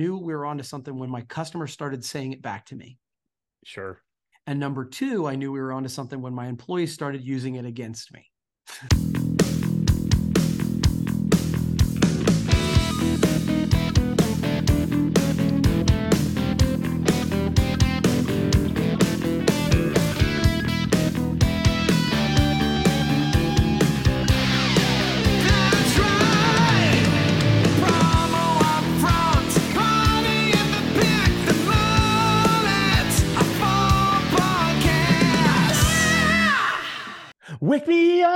knew 0.00 0.16
we 0.16 0.34
were 0.34 0.46
onto 0.46 0.64
something 0.64 0.98
when 0.98 1.10
my 1.10 1.20
customers 1.20 1.72
started 1.72 2.02
saying 2.02 2.32
it 2.32 2.40
back 2.40 2.64
to 2.64 2.74
me. 2.74 2.98
Sure. 3.64 4.00
And 4.46 4.58
number 4.58 4.86
two, 4.86 5.28
I 5.28 5.36
knew 5.36 5.52
we 5.52 5.60
were 5.60 5.72
onto 5.72 5.90
something 5.90 6.22
when 6.22 6.32
my 6.32 6.46
employees 6.46 6.94
started 6.94 7.22
using 7.22 7.56
it 7.56 7.66
against 7.66 8.10
me. 8.14 8.24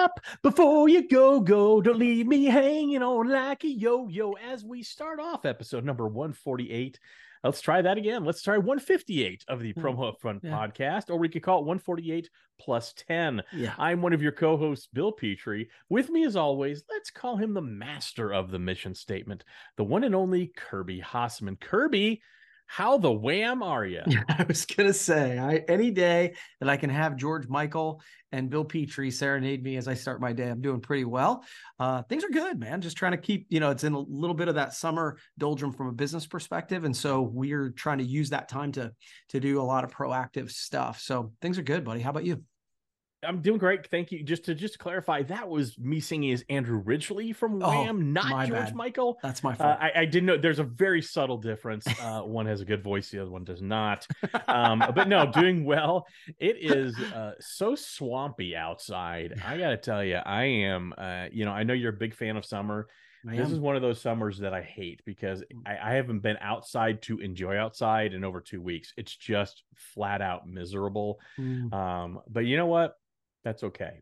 up 0.04 0.20
before 0.42 0.88
you 0.88 1.08
go, 1.08 1.40
go. 1.40 1.80
Don't 1.80 1.98
leave 1.98 2.26
me 2.26 2.44
hanging 2.44 3.02
on 3.02 3.28
like 3.28 3.64
a 3.64 3.68
yo 3.68 4.06
yo. 4.08 4.32
As 4.34 4.62
we 4.64 4.82
start 4.82 5.18
off 5.18 5.46
episode 5.46 5.82
number 5.84 6.06
148, 6.06 7.00
let's 7.42 7.62
try 7.62 7.80
that 7.80 7.96
again. 7.96 8.22
Let's 8.24 8.42
try 8.42 8.58
158 8.58 9.44
of 9.48 9.60
the 9.60 9.72
Hmm. 9.72 9.80
Promo 9.80 10.14
Upfront 10.14 10.40
Yeah. 10.44 10.50
podcast, 10.50 11.08
or 11.10 11.16
we 11.16 11.28
could 11.30 11.42
call 11.42 11.60
it 11.60 11.64
148 11.66 12.28
plus 12.58 12.92
10. 12.92 13.42
Yeah. 13.52 13.74
I'm 13.78 14.02
one 14.02 14.12
of 14.12 14.20
your 14.22 14.32
co 14.32 14.56
hosts, 14.58 14.86
Bill 14.92 15.10
Petrie. 15.10 15.70
With 15.88 16.10
me, 16.10 16.24
as 16.27 16.36
always, 16.36 16.84
let's 16.91 17.10
call 17.10 17.36
him 17.36 17.55
the 17.55 17.62
master 17.62 18.32
of 18.32 18.50
the 18.50 18.58
mission 18.58 18.94
statement, 18.94 19.42
the 19.77 19.84
one 19.84 20.05
and 20.05 20.14
only 20.14 20.48
Kirby 20.55 21.00
Hasseman. 21.00 21.58
Kirby, 21.60 22.20
how 22.74 22.98
the 22.98 23.12
wham 23.12 23.62
are 23.62 23.87
you? 23.87 24.02
I 24.28 24.45
was 24.48 24.66
gonna 24.66 24.92
say, 24.92 25.38
I 25.38 25.58
any 25.69 25.92
day 25.92 26.34
that 26.58 26.69
I 26.69 26.77
can 26.77 26.91
have 26.91 27.14
George 27.14 27.47
Michael 27.47 28.03
and 28.33 28.50
Bill 28.50 28.64
Petrie 28.64 29.12
serenade 29.12 29.62
me 29.62 29.77
as 29.77 29.86
I 29.86 29.94
start 29.94 30.20
my 30.20 30.33
day, 30.33 30.48
I'm 30.48 30.61
doing 30.61 30.81
pretty 30.81 31.05
well. 31.05 31.44
Uh, 31.78 32.03
things 32.03 32.25
are 32.25 32.31
good, 32.31 32.58
man. 32.58 32.81
Just 32.81 32.97
trying 32.97 33.12
to 33.12 33.19
keep, 33.19 33.47
you 33.48 33.61
know, 33.61 33.70
it's 33.70 33.84
in 33.84 33.92
a 33.92 34.00
little 34.00 34.34
bit 34.34 34.48
of 34.48 34.56
that 34.56 34.72
summer 34.72 35.19
doldrum 35.39 35.72
from 35.72 35.86
a 35.86 35.92
business 35.92 36.27
perspective, 36.27 36.83
and 36.83 36.97
so 36.97 37.22
we're 37.22 37.70
trying 37.70 37.98
to 37.98 38.05
use 38.05 38.31
that 38.31 38.48
time 38.48 38.72
to 38.72 38.91
to 39.28 39.38
do 39.38 39.61
a 39.61 39.62
lot 39.62 39.84
of 39.84 39.92
proactive 39.92 40.50
stuff. 40.50 40.98
So 40.98 41.33
things 41.41 41.59
are 41.59 41.62
good, 41.62 41.84
buddy. 41.84 42.00
How 42.00 42.11
about 42.11 42.25
you? 42.25 42.42
I'm 43.27 43.41
doing 43.42 43.58
great. 43.58 43.86
Thank 43.89 44.12
you. 44.12 44.22
Just 44.22 44.44
to 44.47 44.55
just 44.55 44.75
to 44.75 44.78
clarify, 44.78 45.22
that 45.25 45.48
was 45.48 45.78
me 45.78 46.00
singing 46.00 46.33
as 46.33 46.44
Andrew 46.48 46.83
Ridgeley 46.83 47.34
from 47.34 47.62
Oh, 47.62 47.69
Wham, 47.69 48.12
not 48.12 48.47
George 48.47 48.50
bad. 48.50 48.75
Michael. 48.77 49.19
That's 49.22 49.42
my 49.42 49.53
Uh, 49.53 49.56
fault. 49.56 49.78
I, 49.81 49.92
I 49.97 50.05
didn't 50.05 50.27
know 50.27 50.36
there's 50.36 50.58
a 50.58 50.64
very 50.64 51.03
subtle 51.03 51.39
difference. 51.39 51.86
Uh, 52.00 52.20
one 52.22 52.47
has 52.47 52.61
a 52.61 52.64
good 52.64 52.83
voice, 52.83 53.11
the 53.11 53.20
other 53.22 53.31
one 53.31 53.44
does 53.44 53.62
not. 53.62 54.06
Um, 54.48 54.78
but 54.94 55.08
no, 55.08 55.27
doing 55.31 55.64
well. 55.64 56.06
It 56.39 56.56
is 56.61 56.97
uh, 56.98 57.33
so 57.41 57.75
swampy 57.75 58.55
outside. 58.55 59.41
I 59.44 59.56
got 59.59 59.70
to 59.70 59.77
tell 59.77 60.05
you, 60.05 60.16
I 60.16 60.44
am. 60.44 60.92
Uh, 60.97 61.27
you 61.33 61.44
know, 61.44 61.50
I 61.53 61.62
know 61.64 61.72
you're 61.75 61.91
a 61.92 61.97
big 61.97 62.14
fan 62.14 62.36
of 62.36 62.44
summer. 62.44 62.86
This 63.27 63.50
is 63.50 63.59
one 63.59 63.75
of 63.75 63.81
those 63.81 64.03
summers 64.03 64.38
that 64.41 64.53
I 64.53 64.61
hate 64.61 65.00
because 65.06 65.42
I, 65.64 65.78
I 65.83 65.94
haven't 65.94 66.20
been 66.20 66.36
outside 66.42 67.00
to 67.05 67.20
enjoy 67.20 67.56
outside 67.56 68.12
in 68.12 68.22
over 68.22 68.38
two 68.42 68.61
weeks. 68.61 68.92
It's 68.98 69.16
just 69.16 69.62
flat 69.75 70.20
out 70.20 70.47
miserable. 70.47 71.19
Mm, 71.38 71.72
Um, 71.72 72.20
but 72.28 72.41
you 72.44 72.59
know 72.59 72.66
what? 72.66 72.97
That's 73.45 73.62
okay. 73.62 74.00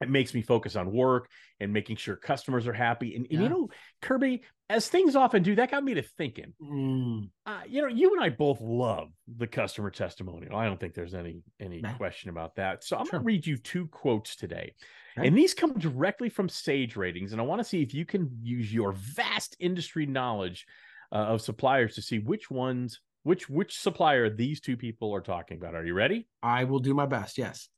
It 0.00 0.10
makes 0.10 0.34
me 0.34 0.42
focus 0.42 0.76
on 0.76 0.92
work 0.92 1.30
and 1.60 1.72
making 1.72 1.96
sure 1.96 2.16
customers 2.16 2.66
are 2.66 2.72
happy. 2.72 3.14
And, 3.14 3.26
and 3.30 3.32
Yeah. 3.34 3.42
you 3.44 3.48
know, 3.48 3.68
Kirby, 4.02 4.42
as 4.68 4.88
things 4.88 5.14
often 5.14 5.42
do, 5.42 5.54
that 5.54 5.70
got 5.70 5.84
me 5.84 5.94
to 5.94 6.02
thinking. 6.02 6.52
mm. 6.60 7.30
Uh, 7.46 7.60
you 7.66 7.80
know, 7.80 7.88
you 7.88 8.12
and 8.12 8.22
I 8.22 8.28
both 8.30 8.60
love 8.60 9.08
the 9.36 9.46
customer 9.46 9.90
testimonial. 9.90 10.56
I 10.56 10.66
don't 10.66 10.80
think 10.80 10.94
there's 10.94 11.14
any 11.14 11.42
any 11.60 11.80
question 11.96 12.28
about 12.28 12.56
that. 12.56 12.82
So 12.84 12.96
I'm 12.96 13.06
Sure. 13.06 13.12
gonna 13.20 13.24
read 13.24 13.46
you 13.46 13.56
two 13.56 13.86
quotes 13.86 14.34
today. 14.36 14.74
Okay. 15.16 15.28
And 15.28 15.38
these 15.38 15.54
come 15.54 15.72
directly 15.74 16.28
from 16.28 16.48
Sage 16.48 16.96
Ratings. 16.96 17.32
And 17.32 17.40
I 17.40 17.44
want 17.44 17.60
to 17.60 17.64
see 17.64 17.80
if 17.80 17.94
you 17.94 18.04
can 18.04 18.28
use 18.42 18.74
your 18.74 18.92
vast 18.92 19.56
industry 19.60 20.06
knowledge 20.06 20.66
uh, 21.12 21.16
of 21.16 21.40
suppliers 21.40 21.94
to 21.94 22.02
see 22.02 22.18
which 22.18 22.50
ones, 22.50 23.00
which 23.22 23.48
which 23.48 23.78
supplier 23.78 24.28
these 24.28 24.60
two 24.60 24.76
people 24.76 25.14
are 25.14 25.20
talking 25.20 25.56
about. 25.56 25.76
Are 25.76 25.86
you 25.86 25.94
ready? 25.94 26.26
I 26.42 26.64
will 26.64 26.80
do 26.80 26.94
my 26.94 27.06
best. 27.06 27.38
Yes. 27.38 27.68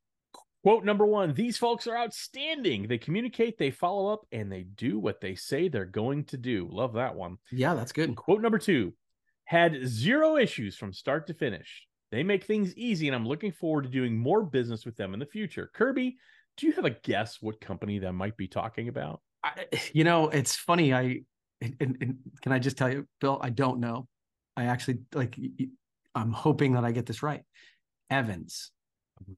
Quote 0.67 0.85
number 0.85 1.07
one 1.07 1.33
These 1.33 1.59
folks 1.59 1.87
are 1.87 1.97
outstanding. 1.97 2.89
They 2.89 2.99
communicate, 2.99 3.57
they 3.57 3.71
follow 3.71 4.13
up, 4.13 4.27
and 4.33 4.51
they 4.51 4.65
do 4.65 4.99
what 4.99 5.21
they 5.21 5.37
say 5.37 5.69
they're 5.69 5.85
going 5.85 6.25
to 6.25 6.37
do. 6.37 6.67
Love 6.69 6.95
that 6.95 7.15
one. 7.15 7.37
Yeah, 7.53 7.75
that's 7.75 7.93
good. 7.93 8.17
Quote 8.17 8.43
number 8.43 8.59
two 8.59 8.93
Had 9.45 9.87
zero 9.87 10.37
issues 10.37 10.77
from 10.77 10.93
start 10.93 11.29
to 11.29 11.35
finish. 11.35 11.87
They 12.11 12.25
make 12.25 12.43
things 12.43 12.75
easy, 12.75 13.07
and 13.07 13.15
I'm 13.15 13.29
looking 13.29 13.53
forward 13.53 13.85
to 13.85 13.89
doing 13.89 14.19
more 14.19 14.43
business 14.43 14.85
with 14.85 14.97
them 14.97 15.15
in 15.15 15.21
the 15.21 15.27
future. 15.27 15.71
Kirby, 15.73 16.17
do 16.57 16.67
you 16.67 16.73
have 16.73 16.85
a 16.85 16.91
guess 16.91 17.41
what 17.41 17.61
company 17.61 18.01
that 18.01 18.15
might 18.15 18.37
be 18.37 18.49
talking 18.49 18.89
about? 18.89 19.21
I, 19.45 19.67
you 19.93 20.03
know, 20.03 20.31
it's 20.31 20.57
funny. 20.57 20.93
I 20.93 21.21
and, 21.61 21.77
and, 21.79 21.97
and 22.01 22.17
can 22.43 22.51
I 22.51 22.59
just 22.59 22.77
tell 22.77 22.93
you, 22.93 23.07
Bill? 23.21 23.39
I 23.41 23.51
don't 23.51 23.79
know. 23.79 24.09
I 24.57 24.65
actually 24.65 24.99
like. 25.15 25.39
I'm 26.17 26.33
hoping 26.33 26.73
that 26.73 26.85
I 26.85 26.91
get 26.91 27.07
this 27.07 27.23
right. 27.23 27.43
Evans. 28.11 28.73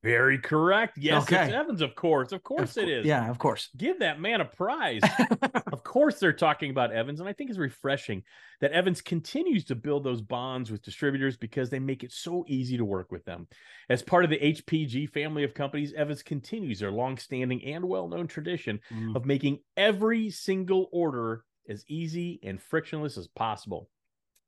Very 0.02 0.38
correct. 0.38 0.98
Yes, 0.98 1.22
it's 1.24 1.32
Evans, 1.52 1.80
of 1.82 1.94
course. 1.94 2.32
Of 2.32 2.42
course 2.42 2.76
Of 2.76 2.84
it 2.84 2.88
is. 2.90 3.06
Yeah, 3.06 3.30
of 3.30 3.38
course. 3.38 3.68
Give 3.76 3.98
that 4.00 4.20
man 4.20 4.40
a 4.40 4.44
prize. 4.44 5.00
of 5.72 5.84
course 5.84 6.18
they're 6.18 6.32
talking 6.32 6.70
about 6.70 6.92
Evans, 6.92 7.20
and 7.20 7.28
I 7.28 7.32
think 7.32 7.50
it's 7.50 7.58
refreshing 7.58 8.22
that 8.60 8.72
Evans 8.72 9.00
continues 9.00 9.64
to 9.66 9.76
build 9.76 10.04
those 10.04 10.20
bonds 10.20 10.70
with 10.70 10.82
distributors 10.82 11.36
because 11.36 11.70
they 11.70 11.78
make 11.78 12.02
it 12.02 12.12
so 12.12 12.44
easy 12.48 12.76
to 12.76 12.84
work 12.84 13.12
with 13.12 13.24
them. 13.24 13.46
As 13.88 14.02
part 14.02 14.24
of 14.24 14.30
the 14.30 14.38
HPG 14.38 15.10
family 15.10 15.44
of 15.44 15.54
companies, 15.54 15.92
Evans 15.94 16.22
continues 16.22 16.80
their 16.80 16.90
long-standing 16.92 17.64
and 17.64 17.84
well-known 17.84 18.26
tradition 18.26 18.80
Mm. 18.92 19.14
of 19.16 19.26
making 19.26 19.60
every 19.76 20.30
single 20.30 20.88
order 20.92 21.44
as 21.68 21.84
easy 21.88 22.40
and 22.42 22.60
frictionless 22.60 23.16
as 23.16 23.28
possible. 23.28 23.88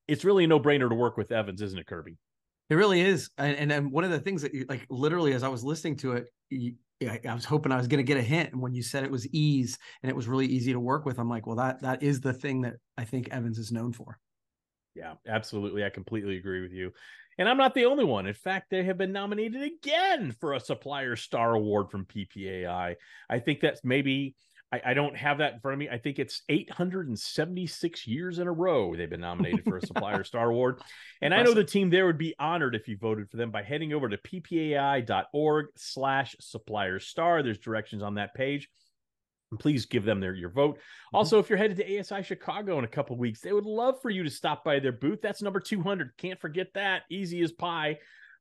It's 0.08 0.24
really 0.24 0.44
a 0.44 0.48
no-brainer 0.48 0.88
to 0.88 0.94
work 0.94 1.16
with 1.16 1.30
Evans, 1.30 1.62
isn't 1.62 1.78
it, 1.78 1.86
Kirby? 1.86 2.16
It 2.70 2.76
really 2.76 3.00
is, 3.00 3.30
and 3.36 3.72
and, 3.72 3.90
one 3.90 4.04
of 4.04 4.10
the 4.10 4.20
things 4.20 4.42
that 4.42 4.54
you, 4.54 4.64
like 4.68 4.86
literally 4.88 5.32
as 5.32 5.42
I 5.42 5.48
was 5.48 5.64
listening 5.64 5.96
to 5.96 6.12
it, 6.12 6.28
you, 6.50 6.74
I, 7.02 7.18
I 7.28 7.34
was 7.34 7.44
hoping 7.44 7.72
I 7.72 7.76
was 7.76 7.88
going 7.88 7.98
to 7.98 8.04
get 8.04 8.16
a 8.16 8.22
hint. 8.22 8.52
And 8.52 8.62
when 8.62 8.72
you 8.72 8.82
said 8.82 9.02
it 9.02 9.10
was 9.10 9.26
ease 9.34 9.76
and 10.02 10.08
it 10.08 10.14
was 10.14 10.28
really 10.28 10.46
easy 10.46 10.72
to 10.72 10.80
work 10.80 11.04
with, 11.04 11.18
I'm 11.18 11.28
like, 11.28 11.46
well, 11.48 11.56
that 11.56 11.82
that 11.82 12.02
is 12.02 12.20
the 12.20 12.32
thing 12.32 12.62
that 12.62 12.74
I 12.96 13.04
think 13.04 13.28
Evans 13.30 13.58
is 13.58 13.72
known 13.72 13.92
for. 13.92 14.18
Yeah, 14.94 15.14
absolutely. 15.26 15.84
I 15.84 15.90
completely 15.90 16.36
agree 16.36 16.60
with 16.60 16.72
you. 16.72 16.92
And 17.38 17.48
I'm 17.48 17.56
not 17.56 17.74
the 17.74 17.86
only 17.86 18.04
one. 18.04 18.26
In 18.26 18.34
fact, 18.34 18.70
they 18.70 18.82
have 18.84 18.98
been 18.98 19.12
nominated 19.12 19.62
again 19.62 20.32
for 20.40 20.52
a 20.52 20.60
Supplier 20.60 21.16
Star 21.16 21.54
Award 21.54 21.90
from 21.90 22.04
PPAI. 22.04 22.96
I 23.30 23.38
think 23.38 23.60
that's 23.60 23.80
maybe, 23.82 24.36
I, 24.72 24.80
I 24.86 24.94
don't 24.94 25.16
have 25.16 25.38
that 25.38 25.54
in 25.54 25.60
front 25.60 25.74
of 25.74 25.78
me. 25.78 25.88
I 25.88 25.98
think 25.98 26.18
it's 26.18 26.42
876 26.48 28.06
years 28.06 28.38
in 28.38 28.46
a 28.46 28.52
row 28.52 28.94
they've 28.94 29.10
been 29.10 29.20
nominated 29.20 29.64
for 29.64 29.78
a 29.78 29.86
Supplier 29.86 30.24
Star 30.24 30.50
Award. 30.50 30.80
And 31.22 31.34
I 31.34 31.42
know 31.42 31.52
the 31.52 31.64
team 31.64 31.90
there 31.90 32.06
would 32.06 32.16
be 32.16 32.34
honored 32.38 32.74
if 32.74 32.88
you 32.88 32.96
voted 32.96 33.28
for 33.28 33.36
them 33.36 33.50
by 33.50 33.62
heading 33.62 33.92
over 33.92 34.08
to 34.08 34.16
ppai.org 34.16 35.66
slash 35.76 36.34
supplier 36.40 36.98
star. 36.98 37.42
There's 37.42 37.58
directions 37.58 38.02
on 38.02 38.14
that 38.14 38.32
page. 38.32 38.70
And 39.50 39.60
please 39.60 39.84
give 39.84 40.04
them 40.04 40.20
their 40.20 40.34
your 40.34 40.48
vote. 40.48 40.76
Mm-hmm. 40.76 41.16
Also, 41.16 41.38
if 41.38 41.50
you're 41.50 41.58
headed 41.58 41.76
to 41.76 41.98
ASI 41.98 42.22
Chicago 42.22 42.78
in 42.78 42.84
a 42.84 42.88
couple 42.88 43.18
weeks, 43.18 43.40
they 43.40 43.52
would 43.52 43.66
love 43.66 44.00
for 44.00 44.08
you 44.08 44.22
to 44.22 44.30
stop 44.30 44.64
by 44.64 44.78
their 44.78 44.92
booth. 44.92 45.20
That's 45.20 45.42
number 45.42 45.60
200. 45.60 46.16
Can't 46.16 46.40
forget 46.40 46.68
that. 46.72 47.02
Easy 47.10 47.42
as 47.42 47.52
pie. 47.52 47.98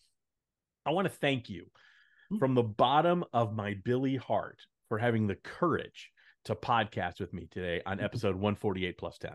I 0.84 0.92
want 0.92 1.06
to 1.06 1.14
thank 1.14 1.48
you 1.50 1.68
Hmm. 2.32 2.40
from 2.40 2.56
the 2.56 2.64
bottom 2.64 3.24
of 3.32 3.56
my 3.56 3.76
Billy 3.76 4.16
heart 4.16 4.62
for 4.90 4.98
having 4.98 5.28
the 5.28 5.36
courage 5.36 6.12
to 6.46 6.56
podcast 6.56 7.20
with 7.20 7.34
me 7.34 7.48
today 7.52 7.84
on 7.86 8.00
episode 8.04 8.34
148 8.34 8.98
plus 8.98 9.20
10. 9.20 9.34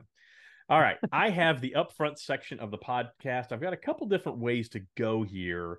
All 0.69 0.81
right. 0.81 0.97
I 1.13 1.31
have 1.31 1.61
the 1.61 1.77
upfront 1.77 2.19
section 2.19 2.59
of 2.59 2.73
the 2.73 2.79
podcast. 2.79 3.53
I've 3.53 3.61
got 3.61 3.73
a 3.73 3.77
couple 3.77 4.09
different 4.09 4.39
ways 4.39 4.69
to 4.71 4.81
go 4.97 5.23
here. 5.23 5.79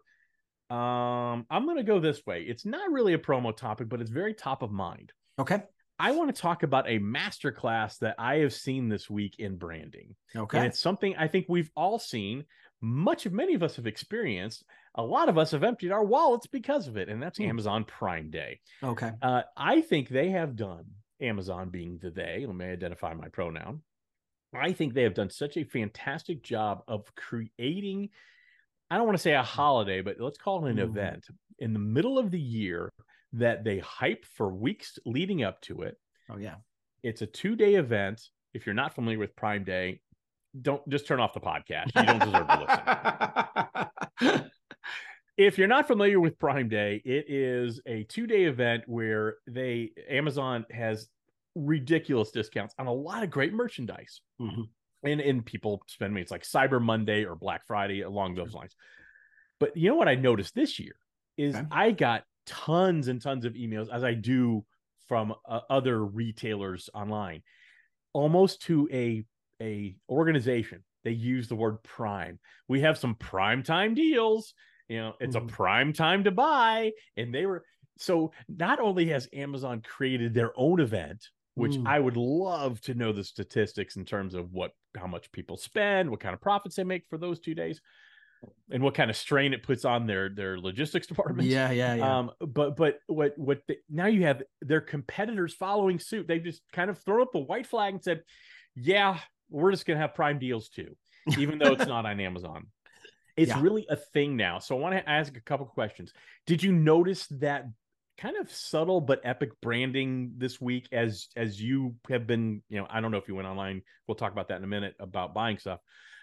Um, 0.72 1.46
I'm 1.50 1.66
going 1.66 1.78
to 1.78 1.84
go 1.84 2.00
this 2.00 2.26
way. 2.26 2.44
It's 2.44 2.66
not 2.66 2.92
really 2.92 3.14
a 3.14 3.18
promo 3.20 3.56
topic, 3.56 3.90
but 3.90 4.00
it's 4.02 4.10
very 4.10 4.34
top 4.34 4.62
of 4.62 4.72
mind. 4.72 5.12
Okay. 5.38 5.64
I 6.00 6.12
want 6.12 6.34
to 6.34 6.42
talk 6.42 6.64
about 6.64 6.90
a 6.90 6.98
masterclass 7.00 8.00
that 8.00 8.16
I 8.18 8.38
have 8.38 8.54
seen 8.54 8.90
this 8.90 9.10
week 9.10 9.36
in 9.40 9.58
branding. 9.58 10.16
And 10.34 10.44
Okay. 10.44 10.66
it's 10.66 10.80
something 10.80 11.16
I 11.16 11.28
think 11.28 11.46
we've 11.48 11.70
all 11.76 12.00
seen. 12.00 12.46
Much 12.80 13.26
of 13.28 13.34
many 13.34 13.54
of 13.54 13.62
us 13.62 13.76
have 13.76 13.86
experienced. 13.86 14.64
A 14.96 15.04
lot 15.04 15.30
of 15.30 15.38
us 15.38 15.52
have 15.52 15.64
emptied 15.64 15.92
our 15.92 16.04
wallets 16.04 16.48
because 16.48 16.88
of 16.88 16.98
it, 16.98 17.08
and 17.10 17.22
that's 17.22 17.38
Hmm. 17.38 17.46
Amazon 17.46 17.84
Prime 17.86 18.32
Day. 18.32 18.62
Okay. 18.82 19.12
Uh, 19.22 19.44
I 19.56 19.82
think 19.82 20.10
they 20.10 20.30
have 20.32 20.56
done 20.56 20.86
Amazon 21.20 21.70
being 21.70 22.00
the 22.00 22.10
they. 22.10 22.46
Let 22.48 22.56
me 22.56 22.66
identify 22.66 23.14
my 23.14 23.28
pronoun. 23.28 23.84
I 24.54 24.74
think 24.74 24.94
they 24.94 25.04
have 25.04 25.14
done 25.14 25.30
such 25.30 25.56
a 25.58 25.64
fantastic 25.64 26.42
job 26.42 26.84
of 26.88 27.14
creating, 27.16 28.10
I 28.92 28.98
don't 28.98 29.06
want 29.06 29.18
to 29.18 29.22
say 29.22 29.34
a 29.34 29.42
holiday, 29.42 30.02
but 30.02 30.18
let's 30.20 30.38
call 30.38 30.66
it 30.66 30.72
an 30.72 30.78
Mm. 30.78 30.84
event 30.84 31.28
in 31.60 31.72
the 31.74 31.80
middle 31.80 32.20
of 32.20 32.30
the 32.30 32.40
year 32.40 32.92
that 33.34 33.64
they 33.64 33.80
hype 33.80 34.26
for 34.26 34.50
weeks 34.54 35.00
leading 35.06 35.44
up 35.44 35.62
to 35.62 35.82
it. 35.84 35.98
Oh 36.30 36.38
yeah. 36.38 36.56
It's 37.02 37.22
a 37.22 37.26
two 37.26 37.56
day 37.56 37.76
event. 37.76 38.22
If 38.54 38.66
you're 38.66 38.76
not 38.76 38.94
familiar 38.94 39.18
with 39.18 39.34
Prime 39.36 39.64
Day, 39.64 40.02
don't 40.62 40.88
just 40.90 41.08
turn 41.08 41.22
off 41.22 41.34
the 41.34 41.40
podcast. 41.40 41.96
You 41.96 42.04
don't 42.06 42.20
deserve 42.20 42.48
to 42.48 44.12
listen. 44.28 44.52
if 45.38 45.58
you're 45.58 45.68
not 45.70 45.88
familiar 45.88 46.20
with 46.20 46.38
Prime 46.38 46.68
Day, 46.68 47.02
it 47.06 47.26
is 47.30 47.80
a 47.86 48.04
two 48.04 48.28
day 48.28 48.44
event 48.44 48.84
where 48.88 49.38
they 49.48 49.92
Amazon 50.10 50.66
has 50.72 51.08
ridiculous 51.56 52.32
discounts 52.32 52.76
on 52.78 52.88
a 52.88 52.94
lot 52.94 53.24
of 53.24 53.30
great 53.30 53.54
merchandise. 53.54 54.20
Mhm. 54.42 54.68
And 55.04 55.20
and 55.22 55.46
people 55.46 55.84
spend 55.88 56.14
me 56.14 56.22
it's 56.22 56.32
like 56.32 56.44
Cyber 56.44 56.82
Monday 56.82 57.26
or 57.26 57.36
Black 57.36 57.66
Friday 57.66 58.02
along 58.02 58.36
those 58.36 58.54
lines. 58.54 58.76
But 59.60 59.76
you 59.78 59.90
know 59.90 59.96
what 59.96 60.08
I 60.10 60.16
noticed 60.16 60.56
this 60.56 60.80
year 60.80 60.96
is 61.38 61.56
Okay. 61.56 61.68
I 61.72 61.92
got 61.92 62.26
tons 62.46 63.08
and 63.08 63.22
tons 63.22 63.46
of 63.46 63.54
emails 63.54 63.90
as 63.92 64.04
I 64.04 64.14
do 64.14 64.66
from 65.08 65.34
uh, 65.48 65.62
other 65.70 66.04
retailers 66.06 66.90
online, 66.94 67.44
almost 68.14 68.64
to 68.64 68.88
a 68.92 69.26
a 69.62 69.96
organization. 70.10 70.84
They 71.04 71.12
use 71.12 71.48
the 71.48 71.56
word 71.56 71.84
prime. 71.84 72.40
We 72.68 72.82
have 72.82 72.98
some 72.98 73.16
prime 73.16 73.64
time 73.64 73.94
deals. 73.94 74.54
You 74.88 74.98
know, 74.98 75.16
it's 75.20 75.36
Mhm. 75.36 75.44
a 75.44 75.46
prime 75.46 75.94
time 75.94 76.24
to 76.26 76.32
buy, 76.32 76.94
and 77.18 77.34
they 77.34 77.46
were 77.46 77.66
so. 77.98 78.34
Not 78.48 78.80
only 78.80 79.08
has 79.08 79.30
Amazon 79.34 79.82
created 79.82 80.34
their 80.34 80.52
own 80.60 80.80
event, 80.80 81.30
which 81.56 81.78
Mm. 81.78 81.86
I 81.86 82.00
would 82.00 82.18
love 82.18 82.82
to 82.82 82.94
know 82.94 83.12
the 83.14 83.24
statistics 83.24 83.96
in 83.96 84.06
terms 84.06 84.34
of 84.36 84.52
what 84.52 84.74
how 84.98 85.08
much 85.08 85.32
people 85.32 85.58
spend, 85.58 86.10
what 86.10 86.20
kind 86.20 86.34
of 86.34 86.42
profits 86.42 86.76
they 86.76 86.84
make 86.84 87.04
for 87.10 87.18
those 87.18 87.40
two 87.40 87.56
days, 87.56 87.82
and 88.72 88.82
what 88.84 88.94
kind 88.94 89.10
of 89.10 89.16
strain 89.16 89.54
it 89.54 89.64
puts 89.64 89.86
on 89.86 90.08
their 90.08 90.30
their 90.30 90.58
logistics 90.60 91.08
department. 91.12 91.48
Yeah, 91.48 91.72
yeah, 91.72 91.96
yeah. 91.96 92.20
Um, 92.20 92.32
but 92.40 92.76
but 92.76 93.00
what 93.08 93.38
what 93.38 93.62
the, 93.68 93.78
now 93.90 94.08
you 94.08 94.24
have 94.24 94.42
their 94.62 94.82
competitors 94.82 95.54
following 95.54 96.00
suit. 96.00 96.28
They've 96.28 96.44
just 96.44 96.62
kind 96.74 96.90
of 96.90 96.98
thrown 97.00 97.22
up 97.22 97.36
a 97.36 97.40
white 97.40 97.68
flag 97.68 97.94
and 97.94 98.04
said, 98.04 98.24
"Yeah, 98.76 99.20
we're 99.50 99.72
just 99.72 99.86
gonna 99.86 100.00
have 100.00 100.14
Prime 100.16 100.40
deals 100.40 100.70
too, 100.70 100.96
even 101.38 101.60
though 101.60 101.74
it's 101.74 101.88
not 101.88 102.06
on 102.06 102.20
Amazon." 102.20 102.68
It's 103.38 103.50
Yeah. 103.50 103.62
really 103.62 103.86
a 103.90 103.96
thing 103.96 104.36
now. 104.36 104.60
So 104.60 104.76
I 104.76 104.80
want 104.80 104.94
to 104.96 105.10
ask 105.10 105.36
a 105.38 105.42
couple 105.42 105.66
questions. 105.66 106.12
Did 106.46 106.62
you 106.62 106.74
notice 106.74 107.28
that 107.28 107.66
kind 108.22 108.38
of 108.38 108.52
subtle 108.52 109.02
but 109.02 109.20
epic 109.24 109.50
branding 109.62 110.34
this 110.38 110.62
week 110.62 110.88
as 110.92 111.28
as 111.36 111.60
you 111.60 111.96
have 112.10 112.28
been, 112.28 112.62
you 112.70 112.78
know, 112.78 112.86
I 112.90 113.02
don't 113.02 113.12
know 113.12 113.18
if 113.18 113.28
you 113.28 113.36
went 113.36 113.48
online. 113.48 113.82
We'll 114.08 114.16
talk 114.16 114.32
about 114.32 114.50
that 114.50 114.58
in 114.58 114.64
a 114.64 114.68
minute 114.68 114.96
about 115.00 115.34
buying 115.34 115.58
stuff. 115.58 115.80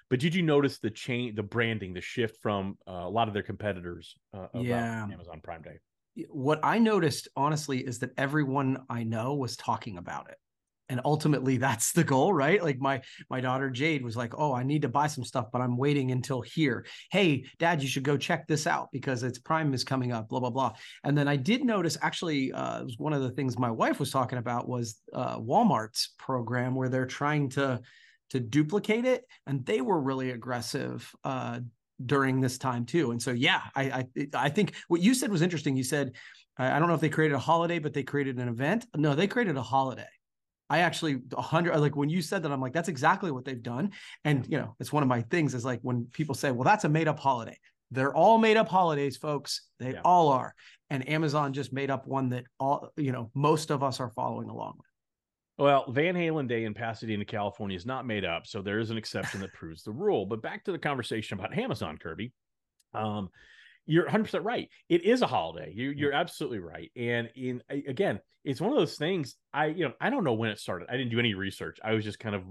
But 0.08 0.20
did 0.20 0.34
you 0.34 0.42
notice 0.42 0.78
the 0.78 0.90
change, 0.90 1.34
the 1.34 1.42
branding, 1.42 1.92
the 1.92 2.00
shift 2.00 2.40
from 2.40 2.78
uh, 2.86 2.92
a 2.92 3.10
lot 3.10 3.28
of 3.28 3.34
their 3.34 3.42
competitors 3.42 4.16
uh, 4.32 4.46
about 4.54 4.64
Yeah. 4.64 5.08
Amazon 5.12 5.40
Prime 5.42 5.62
Day? 5.62 5.78
what 6.30 6.58
I 6.64 6.78
noticed 6.78 7.28
honestly 7.36 7.78
is 7.78 8.00
that 8.00 8.10
everyone 8.16 8.84
I 8.90 9.04
know 9.04 9.34
was 9.34 9.56
talking 9.56 9.98
about 9.98 10.30
it. 10.30 10.36
And 10.88 11.00
ultimately 11.04 11.58
that's 11.58 11.92
the 11.92 12.04
goal, 12.04 12.32
right? 12.32 12.62
Like 12.62 12.78
my 12.80 13.02
my 13.28 13.40
daughter 13.40 13.70
Jade 13.70 14.02
was 14.02 14.16
like, 14.16 14.34
"Oh, 14.38 14.54
I 14.54 14.62
need 14.62 14.82
to 14.82 14.88
buy 14.88 15.06
some 15.06 15.24
stuff, 15.24 15.46
but 15.52 15.60
I'm 15.60 15.76
waiting 15.76 16.12
until 16.12 16.40
here. 16.40 16.86
Hey, 17.10 17.44
dad, 17.58 17.82
you 17.82 17.88
should 17.88 18.04
go 18.04 18.16
check 18.16 18.46
this 18.46 18.66
out 18.66 18.88
because 18.92 19.22
it's 19.22 19.38
Prime 19.38 19.74
is 19.74 19.84
coming 19.84 20.12
up, 20.12 20.28
blah 20.28 20.40
blah 20.40 20.50
blah." 20.50 20.72
And 21.04 21.16
then 21.16 21.28
I 21.28 21.36
did 21.36 21.64
notice 21.64 21.98
actually 22.02 22.52
uh 22.52 22.84
was 22.84 22.96
one 22.98 23.12
of 23.12 23.22
the 23.22 23.30
things 23.30 23.58
my 23.58 23.70
wife 23.70 24.00
was 24.00 24.10
talking 24.10 24.38
about 24.38 24.68
was 24.68 25.00
uh 25.12 25.38
Walmart's 25.38 26.14
program 26.18 26.74
where 26.74 26.88
they're 26.88 27.06
trying 27.06 27.50
to 27.50 27.80
to 28.30 28.40
duplicate 28.40 29.06
it 29.06 29.24
and 29.46 29.64
they 29.64 29.80
were 29.80 30.00
really 30.00 30.30
aggressive 30.30 31.10
uh 31.24 31.60
during 32.04 32.40
this 32.40 32.58
time 32.58 32.86
too. 32.86 33.10
And 33.10 33.20
so, 33.20 33.32
yeah, 33.32 33.62
I 33.74 33.82
I, 33.82 34.28
I 34.34 34.48
think 34.48 34.74
what 34.88 35.00
you 35.00 35.14
said 35.14 35.30
was 35.30 35.42
interesting. 35.42 35.76
You 35.76 35.84
said, 35.84 36.12
I 36.56 36.78
don't 36.78 36.88
know 36.88 36.94
if 36.94 37.00
they 37.00 37.08
created 37.08 37.34
a 37.34 37.40
holiday, 37.40 37.78
but 37.78 37.92
they 37.92 38.02
created 38.02 38.38
an 38.38 38.48
event. 38.48 38.86
No, 38.96 39.14
they 39.14 39.26
created 39.26 39.56
a 39.56 39.62
holiday. 39.62 40.06
I 40.70 40.78
actually 40.80 41.18
a 41.36 41.42
hundred 41.42 41.76
like 41.78 41.96
when 41.96 42.08
you 42.08 42.20
said 42.22 42.42
that, 42.42 42.52
I'm 42.52 42.60
like, 42.60 42.72
that's 42.72 42.88
exactly 42.88 43.30
what 43.30 43.44
they've 43.44 43.62
done. 43.62 43.92
And 44.24 44.46
you 44.48 44.58
know, 44.58 44.74
it's 44.80 44.92
one 44.92 45.02
of 45.02 45.08
my 45.08 45.22
things 45.22 45.54
is 45.54 45.64
like 45.64 45.80
when 45.82 46.06
people 46.12 46.34
say, 46.34 46.50
well, 46.50 46.64
that's 46.64 46.84
a 46.84 46.88
made 46.88 47.08
up 47.08 47.18
holiday. 47.18 47.58
They're 47.90 48.14
all 48.14 48.36
made 48.36 48.58
up 48.58 48.68
holidays, 48.68 49.16
folks. 49.16 49.62
They 49.78 49.92
Yeah. 49.92 50.02
all 50.04 50.28
are. 50.28 50.54
And 50.90 51.08
Amazon 51.08 51.52
just 51.54 51.72
made 51.72 51.90
up 51.90 52.06
one 52.06 52.30
that 52.30 52.44
all 52.60 52.92
you 52.96 53.12
know 53.12 53.30
most 53.34 53.70
of 53.70 53.82
us 53.82 54.00
are 54.00 54.10
following 54.10 54.50
along 54.50 54.74
with. 54.78 54.86
Well, 55.58 55.90
Van 55.90 56.14
Halen 56.14 56.46
Day 56.46 56.64
in 56.64 56.74
Pasadena, 56.74 57.24
California 57.24 57.76
is 57.76 57.84
not 57.84 58.06
made 58.06 58.24
up, 58.24 58.46
so 58.46 58.62
there 58.62 58.78
is 58.78 58.90
an 58.90 58.96
exception 58.96 59.40
that 59.40 59.52
proves 59.54 59.82
the 59.82 59.90
rule. 59.90 60.24
But 60.24 60.40
back 60.40 60.64
to 60.64 60.72
the 60.72 60.78
conversation 60.78 61.36
about 61.38 61.56
Amazon, 61.58 61.98
Kirby. 61.98 62.32
Um, 62.94 63.28
you're 63.88 64.06
100% 64.06 64.44
right. 64.44 64.68
It 64.88 65.04
is 65.04 65.22
a 65.22 65.26
holiday. 65.26 65.72
You, 65.74 65.90
you're 65.90 66.12
absolutely 66.12 66.60
right. 66.60 66.90
And 66.94 67.28
in 67.34 67.62
again, 67.70 68.20
it's 68.44 68.60
one 68.60 68.70
of 68.70 68.78
those 68.78 68.96
things. 68.96 69.34
I 69.52 69.66
you 69.66 69.84
know 69.86 69.94
I 70.00 70.10
don't 70.10 70.24
know 70.24 70.34
when 70.34 70.50
it 70.50 70.58
started. 70.60 70.88
I 70.88 70.96
didn't 70.96 71.10
do 71.10 71.18
any 71.18 71.34
research. 71.34 71.78
I 71.82 71.94
was 71.94 72.04
just 72.04 72.18
kind 72.20 72.34
of 72.36 72.42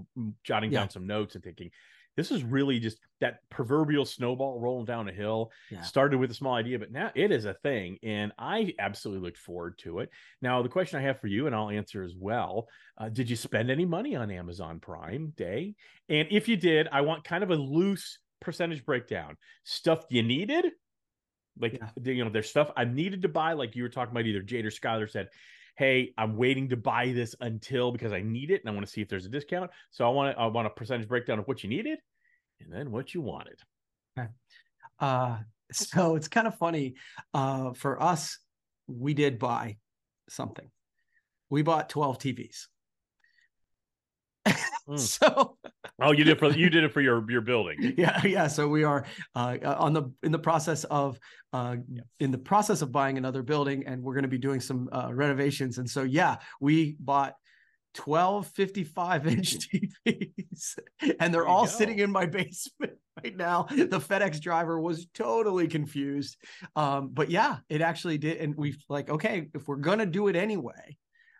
jotting 0.44 0.70
Yeah. 0.72 0.80
down 0.80 0.90
some 0.90 1.06
notes 1.06 1.34
and 1.34 1.42
thinking, 1.42 1.70
this 2.16 2.30
is 2.32 2.42
really 2.42 2.80
just 2.80 2.98
that 3.20 3.38
proverbial 3.48 4.04
snowball 4.04 4.58
rolling 4.60 4.84
down 4.84 5.08
a 5.08 5.12
hill. 5.12 5.52
Yeah. 5.70 5.82
Started 5.82 6.18
with 6.18 6.30
a 6.32 6.34
small 6.34 6.54
idea, 6.54 6.78
but 6.78 6.90
now 6.90 7.10
it 7.14 7.30
is 7.30 7.44
a 7.44 7.54
thing, 7.54 7.98
and 8.02 8.32
I 8.38 8.74
absolutely 8.80 9.24
look 9.24 9.36
forward 9.36 9.78
to 9.78 10.00
it. 10.00 10.10
Now, 10.42 10.60
the 10.62 10.68
question 10.68 10.98
I 10.98 11.02
have 11.02 11.20
for 11.20 11.28
you, 11.28 11.46
and 11.46 11.54
I'll 11.54 11.70
answer 11.70 12.02
as 12.02 12.14
well: 12.18 12.66
uh, 12.98 13.08
Did 13.08 13.30
you 13.30 13.36
spend 13.36 13.70
any 13.70 13.84
money 13.84 14.16
on 14.16 14.30
Amazon 14.32 14.80
Prime 14.80 15.32
Day? 15.36 15.74
And 16.08 16.26
if 16.30 16.48
you 16.48 16.56
did, 16.56 16.88
I 16.90 17.02
want 17.02 17.22
kind 17.24 17.44
of 17.44 17.50
a 17.50 17.56
loose 17.56 18.18
percentage 18.40 18.84
breakdown. 18.84 19.36
Stuff 19.64 20.04
you 20.10 20.22
needed, 20.22 20.66
like 21.60 21.74
Yeah. 21.74 22.12
you 22.12 22.24
know, 22.24 22.30
there's 22.30 22.48
stuff 22.48 22.70
I 22.76 22.84
needed 22.84 23.22
to 23.22 23.28
buy, 23.28 23.52
like 23.52 23.76
you 23.76 23.82
were 23.82 23.88
talking 23.88 24.12
about. 24.12 24.26
Either 24.26 24.42
Jade 24.42 24.64
or 24.66 24.70
Skylar 24.70 25.10
said, 25.10 25.28
"Hey, 25.76 26.12
I'm 26.18 26.36
waiting 26.36 26.68
to 26.70 26.76
buy 26.76 27.12
this 27.12 27.34
until 27.40 27.92
because 27.92 28.12
I 28.12 28.20
need 28.22 28.50
it, 28.50 28.62
and 28.62 28.70
I 28.70 28.72
want 28.74 28.86
to 28.86 28.92
see 28.92 29.00
if 29.00 29.08
there's 29.08 29.26
a 29.26 29.30
discount." 29.30 29.70
So 29.90 30.06
I 30.06 30.10
want 30.10 30.36
I 30.38 30.46
want 30.46 30.66
a 30.66 30.70
percentage 30.70 31.08
breakdown 31.08 31.38
of 31.38 31.46
what 31.46 31.62
you 31.62 31.68
needed, 31.70 31.98
and 32.60 32.72
then 32.72 32.90
what 32.90 33.14
you 33.14 33.20
wanted. 33.20 33.58
Uh, 35.00 35.38
so 35.72 36.16
it's 36.16 36.28
kind 36.28 36.46
of 36.46 36.56
funny. 36.56 36.94
Uh, 37.32 37.72
for 37.72 38.02
us, 38.02 38.38
we 38.88 39.14
did 39.14 39.38
buy 39.38 39.76
something. 40.28 40.70
We 41.50 41.62
bought 41.62 41.88
12 41.88 42.18
TVs. 42.18 42.66
Mm. 44.88 44.98
So 44.98 45.58
Oh, 46.00 46.12
you 46.12 46.22
did 46.24 46.28
it 46.28 46.38
for 46.38 46.50
you 46.52 46.70
did 46.70 46.84
it 46.84 46.92
for 46.92 47.00
your 47.00 47.28
your 47.30 47.40
building. 47.40 47.94
yeah, 47.98 48.24
yeah. 48.24 48.46
So 48.46 48.68
we 48.68 48.84
are 48.84 49.04
uh, 49.34 49.58
on 49.64 49.92
the 49.92 50.12
in 50.22 50.30
the 50.30 50.38
process 50.38 50.84
of 50.84 51.18
uh, 51.52 51.76
in 52.20 52.30
the 52.30 52.38
process 52.38 52.82
of 52.82 52.92
buying 52.92 53.18
another 53.18 53.42
building, 53.42 53.84
and 53.86 54.02
we're 54.02 54.14
going 54.14 54.22
to 54.22 54.28
be 54.28 54.38
doing 54.38 54.60
some 54.60 54.88
uh, 54.92 55.12
renovations. 55.12 55.78
And 55.78 55.90
so 55.90 56.02
yeah, 56.04 56.36
we 56.60 56.96
bought 57.00 57.34
12 57.94 58.46
55 58.48 59.26
inch 59.26 59.56
TVs, 59.58 60.78
and 61.20 61.34
they're 61.34 61.48
all 61.48 61.64
go. 61.64 61.70
sitting 61.70 61.98
in 61.98 62.12
my 62.12 62.26
basement 62.38 62.92
right 63.24 63.36
now. 63.36 63.64
The 63.68 63.98
FedEx 63.98 64.40
driver 64.40 64.80
was 64.80 65.06
totally 65.14 65.66
confused, 65.66 66.36
um, 66.76 67.08
but 67.12 67.28
yeah, 67.28 67.56
it 67.68 67.80
actually 67.80 68.18
did. 68.18 68.36
And 68.36 68.54
we 68.54 68.76
like 68.88 69.10
okay, 69.10 69.48
if 69.52 69.66
we're 69.66 69.76
gonna 69.76 70.06
do 70.06 70.28
it 70.28 70.36
anyway, 70.36 70.96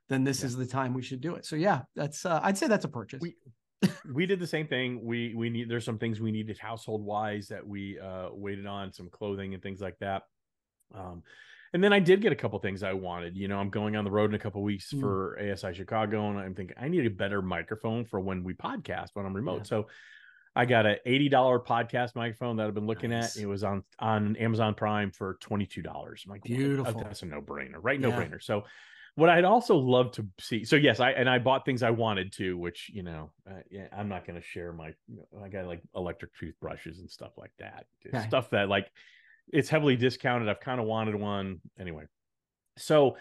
then 0.09 0.25
this 0.25 0.40
Yeah. 0.40 0.47
is 0.47 0.56
the 0.56 0.66
time 0.66 0.94
we 0.94 1.02
should 1.02 1.21
do 1.21 1.37
it. 1.37 1.47
So 1.47 1.54
yeah, 1.54 1.83
that's 1.94 2.26
uh, 2.26 2.40
I'd 2.42 2.59
say 2.59 2.66
that's 2.66 2.85
a 2.85 2.88
purchase. 2.88 3.21
We- 3.23 3.37
we 4.12 4.26
did 4.26 4.40
the 4.40 4.47
same 4.47 4.66
thing. 4.66 5.04
We 5.04 5.35
we 5.35 5.50
need 5.50 5.68
there's 5.68 5.85
some 5.85 5.99
things 5.99 6.20
we 6.20 6.32
needed 6.32 6.58
household 6.58 7.04
wise 7.04 7.49
that 7.49 7.66
we 7.66 7.99
uh 7.99 8.28
waited 8.32 8.66
on, 8.66 8.92
some 8.92 9.08
clothing 9.11 9.54
and 9.54 9.62
things 9.62 9.80
like 9.80 9.99
that. 10.00 10.23
Um 10.94 11.23
and 11.75 11.85
then 11.85 11.92
I 11.92 12.00
did 12.00 12.23
get 12.23 12.32
a 12.32 12.37
couple 12.37 12.58
things 12.61 12.82
I 12.82 12.94
wanted. 12.94 13.37
You 13.37 13.47
know, 13.47 13.58
I'm 13.58 13.68
going 13.68 13.94
on 13.94 14.04
the 14.04 14.11
road 14.11 14.30
in 14.30 14.35
a 14.35 14.38
couple 14.38 14.62
weeks 14.62 14.92
Mm. 14.92 15.00
for 15.00 15.38
ASI 15.38 15.75
Chicago, 15.75 16.30
and 16.30 16.38
I'm 16.38 16.54
thinking 16.54 16.76
I 16.80 16.88
need 16.88 17.04
a 17.06 17.11
better 17.11 17.42
microphone 17.42 18.04
for 18.06 18.18
when 18.20 18.42
we 18.42 18.54
podcast 18.54 19.08
when 19.12 19.26
I'm 19.26 19.35
remote. 19.37 19.58
Yeah. 19.58 19.62
So 19.64 19.87
I 20.56 20.64
got 20.64 20.87
a 20.87 20.97
eighty 21.06 21.28
dollar 21.28 21.61
podcast 21.61 22.16
microphone 22.16 22.56
that 22.56 22.66
I've 22.66 22.75
been 22.75 22.87
looking 22.87 23.11
Nice. 23.11 23.37
at. 23.37 23.42
It 23.42 23.47
was 23.47 23.62
on 23.64 23.85
on 23.99 24.35
Amazon 24.37 24.75
Prime 24.75 25.12
for 25.12 25.35
twenty 25.40 25.66
two 25.66 25.82
dollars. 25.82 26.25
I'm 26.26 26.32
like? 26.32 26.42
Beautiful. 26.42 27.00
That's 27.02 27.23
a 27.23 27.26
no 27.26 27.40
brainer, 27.42 27.76
right? 27.80 28.00
No 28.00 28.08
Yeah. 28.08 28.16
brainer. 28.25 28.42
So 28.42 28.64
what 29.18 29.28
I'd 29.28 29.44
also 29.44 29.75
love 29.75 30.12
to 30.12 30.25
see. 30.38 30.64
So 30.64 30.76
yes, 30.76 31.00
I 31.00 31.10
and 31.10 31.28
I 31.28 31.40
bought 31.40 31.64
things 31.64 31.82
I 31.82 31.90
wanted 31.90 32.32
to, 32.34 32.56
which 32.56 32.88
you 32.94 33.02
know, 33.02 33.32
uh, 33.50 33.62
yeah, 33.68 33.88
I'm 33.92 34.08
not 34.08 34.25
going 34.25 34.40
to 34.40 34.46
share 34.46 34.72
my. 34.72 34.94
I 35.44 35.48
got 35.48 35.66
like 35.66 35.82
electric 35.96 36.37
toothbrushes 36.37 37.00
and 37.00 37.10
stuff 37.10 37.32
like 37.37 37.50
that. 37.58 37.87
Okay. 38.06 38.25
Stuff 38.28 38.50
that 38.50 38.68
like 38.68 38.87
it's 39.52 39.68
heavily 39.68 39.96
discounted. 39.96 40.48
I've 40.48 40.60
kind 40.60 40.80
of 40.80 40.87
wanted 40.87 41.16
one 41.16 41.60
anyway. 41.80 42.04
So 42.76 43.16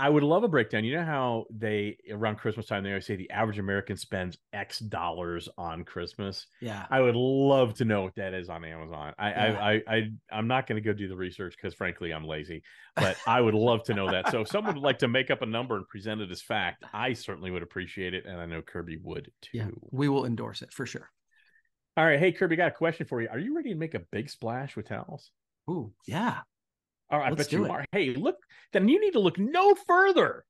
I 0.00 0.08
would 0.08 0.22
love 0.22 0.44
a 0.44 0.48
breakdown. 0.48 0.82
You 0.84 0.96
know 0.96 1.04
how 1.04 1.44
they 1.50 1.98
around 2.10 2.36
Christmas 2.36 2.64
time 2.64 2.82
they 2.82 2.88
always 2.88 3.04
say 3.04 3.16
the 3.16 3.30
average 3.30 3.58
American 3.58 3.98
spends 3.98 4.38
X 4.54 4.78
dollars 4.78 5.46
on 5.58 5.84
Christmas. 5.84 6.46
Yeah. 6.62 6.86
I 6.90 7.02
would 7.02 7.16
love 7.16 7.74
to 7.74 7.84
know 7.84 8.02
what 8.04 8.14
that 8.14 8.32
is 8.32 8.48
on 8.48 8.64
Amazon. 8.64 9.12
I 9.18 9.28
Yeah. 9.28 9.58
I, 9.60 9.72
I 9.72 9.82
I 9.86 10.10
I'm 10.32 10.46
not 10.46 10.66
going 10.66 10.82
to 10.82 10.86
go 10.86 10.94
do 10.94 11.06
the 11.06 11.16
research 11.16 11.54
because 11.54 11.74
frankly 11.74 12.12
I'm 12.12 12.24
lazy, 12.24 12.62
but 12.96 13.18
I 13.26 13.42
would 13.42 13.52
love 13.52 13.84
to 13.84 13.94
know 13.94 14.10
that. 14.10 14.30
So 14.30 14.40
if 14.40 14.48
someone 14.48 14.74
would 14.74 14.82
like 14.82 15.00
to 15.00 15.08
make 15.08 15.30
up 15.30 15.42
a 15.42 15.46
number 15.46 15.76
and 15.76 15.86
present 15.86 16.22
it 16.22 16.30
as 16.30 16.40
fact, 16.40 16.82
I 16.94 17.12
certainly 17.12 17.50
would 17.50 17.62
appreciate 17.62 18.14
it, 18.14 18.24
and 18.24 18.40
I 18.40 18.46
know 18.46 18.62
Kirby 18.62 18.96
would 19.02 19.30
too. 19.42 19.58
Yeah. 19.58 19.68
We 19.90 20.08
will 20.08 20.24
endorse 20.24 20.62
it 20.62 20.72
for 20.72 20.86
sure. 20.86 21.10
All 21.98 22.06
right, 22.06 22.18
hey 22.18 22.32
Kirby, 22.32 22.56
got 22.56 22.68
a 22.68 22.74
question 22.74 23.06
for 23.06 23.20
you. 23.20 23.28
Are 23.30 23.38
you 23.38 23.54
ready 23.54 23.68
to 23.68 23.78
make 23.78 23.94
a 23.94 24.00
big 24.10 24.30
splash 24.30 24.76
with 24.76 24.88
towels? 24.88 25.30
Ooh, 25.68 25.92
yeah. 26.06 26.38
All 27.10 27.18
right, 27.18 27.30
Let's 27.32 27.44
bet 27.48 27.52
you 27.52 27.64
it. 27.64 27.70
are. 27.70 27.84
Hey, 27.92 28.14
look, 28.14 28.36
then 28.72 28.88
you 28.88 29.00
need 29.00 29.12
to 29.12 29.20
look 29.20 29.38
no 29.38 29.74
further 29.74 30.44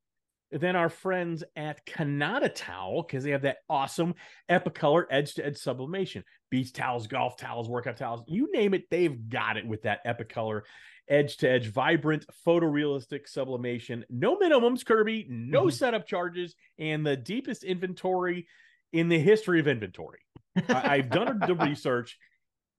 than 0.53 0.75
our 0.77 0.89
friends 0.89 1.45
at 1.57 1.87
Kanata 1.87 2.51
Towel 2.55 3.03
because 3.03 3.23
they 3.25 3.31
have 3.31 3.43
that 3.43 3.59
awesome 3.69 4.15
Epicolor 4.51 5.05
edge 5.11 5.35
to 5.35 5.47
edge 5.47 5.57
sublimation. 5.57 6.25
Beach 6.51 6.73
towels, 6.73 7.07
golf 7.07 7.37
towels, 7.37 7.69
workout 7.69 7.97
towels, 7.97 8.25
you 8.27 8.51
name 8.53 8.75
it, 8.75 8.91
they've 8.91 9.29
got 9.29 9.57
it 9.57 9.67
with 9.67 9.83
that 9.83 10.05
Epicolor 10.05 10.63
edge 11.09 11.37
to 11.39 11.49
edge, 11.49 11.69
vibrant, 11.69 12.25
photorealistic 12.47 13.27
sublimation. 13.29 14.05
No 14.11 14.37
minimums, 14.37 14.85
Kirby, 14.85 15.27
no 15.29 15.65
Mhm. 15.67 15.73
setup 15.73 16.07
charges, 16.07 16.55
and 16.79 17.07
the 17.07 17.17
deepest 17.17 17.65
inventory 17.65 18.47
in 18.93 19.09
the 19.09 19.19
history 19.19 19.61
of 19.61 19.69
inventory. 19.69 20.21
I, 20.69 20.97
I've 20.97 21.11
done 21.11 21.39
the 21.47 21.55
research. 21.55 22.19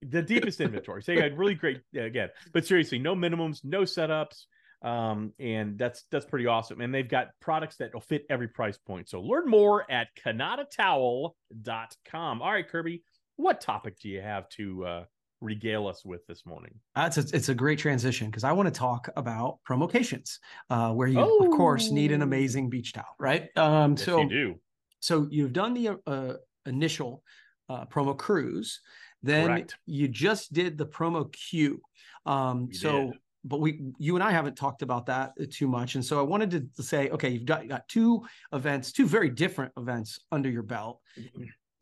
The 0.08 0.22
deepest 0.22 0.60
inventory. 0.60 1.02
So 1.02 1.12
you 1.12 1.20
had 1.22 1.38
really 1.38 1.54
great 1.54 1.80
yeah, 1.92 2.02
again, 2.02 2.28
but 2.52 2.66
seriously, 2.66 2.98
no 2.98 3.14
minimums, 3.14 3.64
no 3.64 3.82
setups, 3.82 4.44
um, 4.82 5.32
and 5.38 5.78
that's 5.78 6.04
that's 6.10 6.26
pretty 6.26 6.46
awesome. 6.46 6.80
And 6.80 6.92
they've 6.92 7.08
got 7.08 7.28
products 7.40 7.76
that 7.76 7.94
will 7.94 8.00
fit 8.00 8.24
every 8.28 8.48
price 8.48 8.76
point. 8.78 9.08
So 9.08 9.20
learn 9.20 9.48
more 9.48 9.90
at 9.90 10.08
kanatatowel.com. 10.16 12.42
All 12.42 12.52
right, 12.52 12.68
Kirby, 12.68 13.02
what 13.36 13.60
topic 13.60 13.98
do 14.00 14.08
you 14.08 14.20
have 14.20 14.48
to 14.50 14.84
uh, 14.84 15.04
regale 15.40 15.86
us 15.86 16.04
with 16.04 16.26
this 16.26 16.44
morning? 16.46 16.74
That's 16.94 17.18
a, 17.18 17.24
it's 17.34 17.48
a 17.48 17.54
great 17.54 17.78
transition 17.78 18.28
because 18.28 18.44
I 18.44 18.52
want 18.52 18.66
to 18.66 18.72
talk 18.78 19.08
about 19.16 19.58
promocations, 19.64 20.38
uh, 20.70 20.92
where 20.92 21.08
you 21.08 21.20
of 21.20 21.50
course 21.56 21.90
need 21.90 22.12
an 22.12 22.20
Oh. 22.22 22.24
amazing 22.24 22.70
beach 22.70 22.92
towel, 22.92 23.14
right? 23.18 23.48
Um, 23.56 23.92
Yes, 23.92 24.04
so 24.04 24.20
you 24.22 24.28
do. 24.28 24.54
so 25.00 25.26
you've 25.30 25.52
done 25.52 25.74
the 25.74 25.98
uh, 26.06 26.34
initial 26.66 27.22
uh, 27.68 27.84
promo 27.86 28.16
cruise, 28.16 28.80
then 29.22 29.46
Correct. 29.46 29.76
you 29.86 30.08
just 30.08 30.52
did 30.52 30.78
the 30.78 30.86
promo 30.86 31.32
Q. 31.32 31.80
Um, 32.26 32.72
so, 32.72 33.06
did. 33.06 33.12
but 33.44 33.60
we, 33.60 33.80
you 33.98 34.14
and 34.14 34.22
I 34.22 34.32
haven't 34.32 34.56
talked 34.56 34.82
about 34.82 35.06
that 35.06 35.32
uh, 35.40 35.44
too 35.50 35.68
much, 35.68 35.94
and 35.94 36.04
so 36.04 36.18
I 36.18 36.22
wanted 36.22 36.50
to, 36.52 36.60
to 36.76 36.82
say, 36.82 37.08
okay, 37.10 37.30
you've 37.30 37.44
got 37.44 37.62
you 37.62 37.68
got 37.68 37.88
two 37.88 38.22
events, 38.52 38.92
two 38.92 39.06
very 39.06 39.30
different 39.30 39.72
events 39.76 40.20
under 40.30 40.50
your 40.50 40.62
belt. 40.62 41.00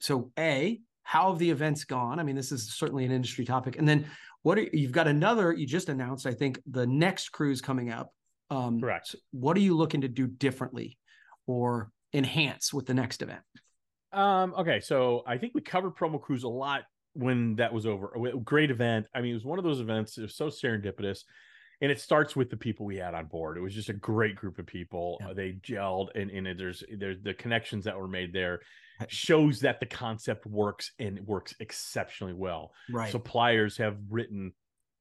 So, 0.00 0.30
a 0.38 0.80
how 1.02 1.30
have 1.30 1.38
the 1.38 1.50
events 1.50 1.84
gone? 1.84 2.20
I 2.20 2.22
mean, 2.22 2.36
this 2.36 2.52
is 2.52 2.72
certainly 2.74 3.04
an 3.04 3.12
industry 3.12 3.44
topic, 3.44 3.76
and 3.78 3.88
then 3.88 4.06
what 4.42 4.58
are, 4.58 4.66
you've 4.72 4.92
got 4.92 5.06
another 5.06 5.52
you 5.52 5.66
just 5.66 5.88
announced, 5.88 6.26
I 6.26 6.32
think, 6.32 6.60
the 6.66 6.86
next 6.86 7.30
cruise 7.30 7.60
coming 7.60 7.90
up. 7.90 8.12
Um, 8.50 8.80
Correct. 8.80 9.08
so 9.08 9.18
what 9.30 9.56
are 9.56 9.60
you 9.60 9.76
looking 9.76 10.00
to 10.00 10.08
do 10.08 10.26
differently 10.26 10.98
or 11.46 11.90
enhance 12.12 12.72
with 12.72 12.86
the 12.86 12.94
next 12.94 13.22
event? 13.22 13.42
Um, 14.12 14.54
okay, 14.58 14.80
so 14.80 15.22
I 15.26 15.38
think 15.38 15.52
we 15.54 15.60
covered 15.60 15.94
promo 15.94 16.20
cruise 16.20 16.42
a 16.42 16.48
lot 16.48 16.82
when 17.14 17.56
that 17.56 17.72
was 17.72 17.86
over. 17.86 18.12
A 18.14 18.38
Great 18.38 18.70
event. 18.70 19.06
I 19.14 19.20
mean, 19.20 19.32
it 19.32 19.34
was 19.34 19.44
one 19.44 19.58
of 19.58 19.64
those 19.64 19.80
events. 19.80 20.18
It 20.18 20.22
was 20.22 20.36
so 20.36 20.48
serendipitous, 20.48 21.24
and 21.80 21.90
it 21.90 22.00
starts 22.00 22.36
with 22.36 22.50
the 22.50 22.56
people 22.56 22.86
we 22.86 22.96
had 22.96 23.14
on 23.14 23.26
board. 23.26 23.56
It 23.56 23.60
was 23.60 23.74
just 23.74 23.88
a 23.88 23.94
great 23.94 24.36
group 24.36 24.58
of 24.58 24.66
people. 24.66 25.18
Yeah. 25.20 25.32
They 25.34 25.52
gelled, 25.52 26.08
and 26.14 26.30
and 26.30 26.58
there's 26.58 26.82
there's 26.96 27.20
the 27.22 27.34
connections 27.34 27.84
that 27.84 27.98
were 27.98 28.08
made 28.08 28.32
there 28.32 28.60
shows 29.08 29.60
that 29.60 29.80
the 29.80 29.86
concept 29.86 30.46
works 30.46 30.92
and 30.98 31.26
works 31.26 31.54
exceptionally 31.60 32.34
well. 32.34 32.72
Right. 32.90 33.10
Suppliers 33.10 33.76
have 33.78 33.96
written 34.08 34.52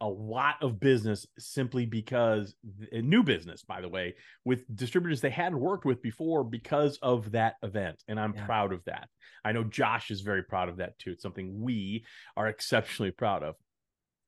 a 0.01 0.07
lot 0.07 0.55
of 0.61 0.79
business 0.79 1.25
simply 1.37 1.85
because 1.85 2.55
new 2.91 3.23
business, 3.23 3.63
by 3.63 3.81
the 3.81 3.89
way, 3.89 4.15
with 4.45 4.63
distributors 4.75 5.21
they 5.21 5.29
hadn't 5.29 5.59
worked 5.59 5.85
with 5.85 6.01
before 6.01 6.43
because 6.43 6.97
of 7.01 7.31
that 7.31 7.55
event. 7.63 8.01
And 8.07 8.19
I'm 8.19 8.33
Yeah. 8.33 8.45
proud 8.45 8.71
of 8.73 8.83
that. 8.85 9.09
I 9.43 9.51
know 9.51 9.63
Josh 9.63 10.09
is 10.11 10.21
very 10.21 10.43
proud 10.43 10.69
of 10.69 10.77
that 10.77 10.97
too. 10.99 11.11
It's 11.11 11.23
something 11.23 11.61
we 11.61 12.05
are 12.37 12.47
exceptionally 12.47 13.11
proud 13.11 13.43
of. 13.43 13.55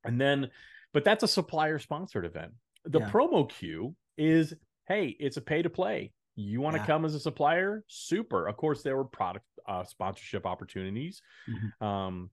And 0.04 0.20
then, 0.20 0.52
but 0.94 1.04
that's 1.06 1.24
a 1.24 1.28
supplier 1.28 1.80
sponsored 1.80 2.26
event. 2.26 2.54
The 2.86 3.00
Yeah. 3.00 3.10
promo 3.12 3.50
queue 3.50 3.96
is 4.18 4.54
hey, 4.88 5.16
it's 5.20 5.38
a 5.38 5.42
pay 5.42 5.62
to 5.62 5.70
play. 5.70 6.12
You 6.36 6.60
want 6.60 6.76
to 6.76 6.82
Yeah. 6.82 6.88
come 6.88 7.06
as 7.06 7.16
a 7.16 7.20
supplier? 7.20 7.86
Super. 7.88 8.48
Of 8.48 8.58
course, 8.58 8.84
there 8.84 8.98
were 8.98 9.06
product 9.06 9.46
uh, 9.68 9.84
sponsorship 9.86 10.46
opportunities. 10.46 11.22
Mhm. 11.48 11.82
Um, 11.86 12.32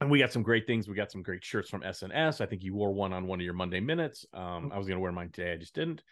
and 0.00 0.10
we 0.10 0.18
got 0.18 0.32
some 0.32 0.42
great 0.42 0.66
things. 0.66 0.88
We 0.88 0.94
got 0.94 1.10
some 1.10 1.22
great 1.22 1.44
shirts 1.44 1.70
from 1.70 1.82
S&S. 1.82 2.40
I 2.40 2.46
think 2.46 2.62
you 2.62 2.74
wore 2.74 2.92
one 2.92 3.12
on 3.12 3.26
one 3.26 3.40
of 3.40 3.44
your 3.44 3.54
Monday 3.54 3.80
minutes. 3.80 4.24
Um, 4.32 4.70
I 4.72 4.78
was 4.78 4.86
going 4.86 4.96
to 4.96 5.00
wear 5.02 5.12
mine 5.12 5.30
today. 5.30 5.52
I 5.52 5.56
just 5.56 5.74
didn't. 5.74 6.02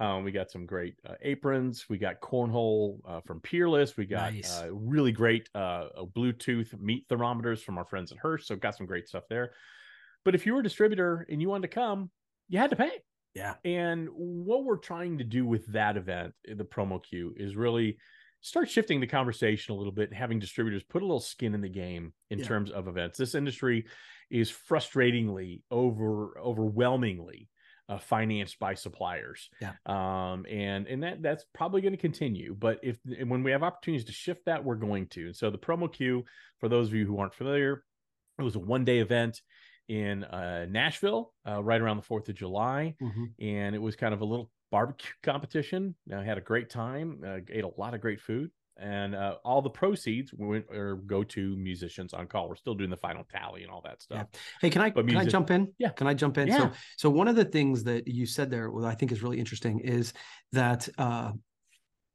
Um, 0.00 0.24
we 0.24 0.32
got 0.32 0.50
some 0.50 0.66
great 0.66 0.96
uh, 1.08 1.14
aprons. 1.22 1.86
We 1.88 1.98
got 1.98 2.20
cornhole 2.20 2.98
uh, 3.04 3.20
from 3.20 3.40
Peerless. 3.40 3.96
We 3.96 4.06
got 4.06 4.32
Nice. 4.32 4.60
uh, 4.60 4.72
really 4.72 5.12
great 5.12 5.48
uh, 5.54 5.88
Bluetooth 6.16 6.78
meat 6.80 7.04
thermometers 7.08 7.62
from 7.62 7.78
our 7.78 7.84
friends 7.84 8.10
at 8.10 8.18
Hirsch. 8.18 8.46
So 8.46 8.56
got 8.56 8.76
some 8.76 8.86
great 8.86 9.08
stuff 9.08 9.24
there. 9.28 9.52
But 10.24 10.34
if 10.34 10.46
you 10.46 10.54
were 10.54 10.60
a 10.60 10.64
distributor 10.64 11.26
and 11.28 11.40
you 11.40 11.48
wanted 11.48 11.68
to 11.68 11.74
come, 11.74 12.10
you 12.48 12.58
had 12.58 12.70
to 12.70 12.76
pay. 12.76 13.00
Yeah. 13.34 13.54
And 13.64 14.08
what 14.12 14.64
we're 14.64 14.76
trying 14.76 15.18
to 15.18 15.24
do 15.24 15.46
with 15.46 15.66
that 15.72 15.96
event, 15.96 16.34
the 16.44 16.64
promo 16.64 17.02
queue, 17.02 17.34
is 17.36 17.56
really 17.56 17.98
start 18.42 18.68
shifting 18.68 19.00
the 19.00 19.06
conversation 19.06 19.72
a 19.74 19.76
little 19.78 19.92
bit 19.92 20.12
having 20.12 20.38
distributors 20.38 20.82
put 20.82 21.00
a 21.02 21.04
little 21.06 21.20
skin 21.20 21.54
in 21.54 21.60
the 21.62 21.68
game 21.68 22.12
in 22.30 22.38
Yeah. 22.40 22.44
terms 22.44 22.70
of 22.70 22.88
events. 22.88 23.16
This 23.16 23.34
industry 23.34 23.86
is 24.30 24.50
frustratingly 24.50 25.62
over 25.70 26.38
overwhelmingly 26.38 27.48
uh, 27.88 27.98
financed 27.98 28.58
by 28.58 28.74
suppliers. 28.74 29.48
Yeah. 29.60 29.72
Um, 29.86 30.46
and 30.48 30.86
and 30.86 31.02
that 31.02 31.22
that's 31.22 31.44
probably 31.52 31.80
going 31.82 31.92
to 31.92 31.98
continue. 31.98 32.54
But 32.54 32.80
if 32.82 32.98
and 33.18 33.30
when 33.30 33.42
we 33.42 33.50
have 33.52 33.62
opportunities 33.62 34.06
to 34.06 34.12
shift 34.12 34.44
that, 34.46 34.64
we're 34.64 34.76
going 34.76 35.08
to. 35.08 35.26
And 35.26 35.36
so 35.36 35.50
the 35.50 35.58
promo 35.58 35.92
queue, 35.92 36.24
for 36.58 36.68
those 36.68 36.88
of 36.88 36.94
you 36.94 37.06
who 37.06 37.18
aren't 37.18 37.34
familiar, 37.34 37.84
it 38.38 38.42
was 38.42 38.56
a 38.56 38.60
one 38.60 38.84
day 38.84 38.98
event 39.00 39.40
in 39.88 40.24
uh, 40.24 40.66
Nashville, 40.70 41.34
uh, 41.46 41.62
right 41.62 41.80
around 41.80 41.96
the 41.96 42.02
Fourth 42.04 42.28
of 42.28 42.34
July 42.36 42.94
Mhm. 43.02 43.34
and 43.40 43.74
it 43.74 43.80
was 43.80 43.96
kind 43.96 44.14
of 44.14 44.20
a 44.20 44.24
little 44.24 44.50
barbecue 44.72 45.12
competition. 45.22 45.94
I 46.12 46.24
had 46.24 46.38
a 46.38 46.40
great 46.40 46.68
time, 46.68 47.20
uh, 47.24 47.38
ate 47.48 47.62
a 47.62 47.70
lot 47.78 47.94
of 47.94 48.00
great 48.00 48.20
food, 48.20 48.50
and 48.76 49.14
uh, 49.14 49.36
all 49.44 49.62
the 49.62 49.70
proceeds 49.70 50.32
went 50.36 50.64
or 50.74 50.96
go 50.96 51.22
to 51.22 51.56
musicians 51.56 52.12
on 52.12 52.26
call. 52.26 52.48
We're 52.48 52.56
still 52.56 52.74
doing 52.74 52.90
the 52.90 52.96
final 52.96 53.24
tally 53.30 53.62
and 53.62 53.70
all 53.70 53.82
that 53.82 54.02
stuff. 54.02 54.26
Hey, 54.60 54.70
can 54.70 54.82
I 54.82 54.90
But 54.90 55.06
can 55.06 55.16
I 55.18 55.24
jump 55.26 55.52
in? 55.52 55.72
Yeah. 55.78 55.90
Can 55.90 56.08
I 56.08 56.14
jump 56.14 56.38
in? 56.38 56.48
Yeah. 56.48 56.58
So 56.58 56.70
so 56.96 57.10
one 57.10 57.28
of 57.28 57.36
the 57.36 57.44
things 57.44 57.84
that 57.84 58.08
you 58.08 58.26
said 58.26 58.50
there, 58.50 58.70
what 58.70 58.84
I 58.84 58.94
think 58.94 59.12
is 59.12 59.22
really 59.22 59.38
interesting, 59.38 59.80
is 59.80 60.14
that 60.52 60.88
uh, 60.98 61.32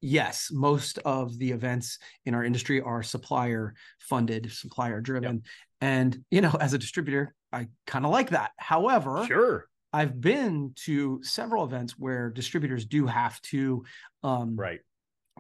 yes, 0.02 0.50
most 0.52 0.98
of 1.00 1.38
the 1.38 1.52
events 1.52 2.00
in 2.26 2.34
our 2.34 2.44
industry 2.44 2.82
are 2.82 3.04
supplier 3.04 3.76
funded, 4.00 4.52
supplier 4.52 5.00
driven, 5.00 5.44
and 5.80 6.24
you 6.32 6.42
know, 6.42 6.58
as 6.60 6.74
a 6.74 6.78
distributor, 6.78 7.36
I 7.54 7.68
kind 7.86 8.04
of 8.04 8.12
like 8.12 8.32
that. 8.32 8.52
However, 8.58 9.26
Sure, 9.28 9.68
I've 9.98 10.22
been 10.22 10.74
to 10.86 11.20
several 11.24 11.64
events 11.64 11.98
where 11.98 12.30
distributors 12.30 12.86
do 12.86 13.08
have 13.08 13.42
to 13.54 13.84
um, 14.22 14.56
right. 14.56 14.80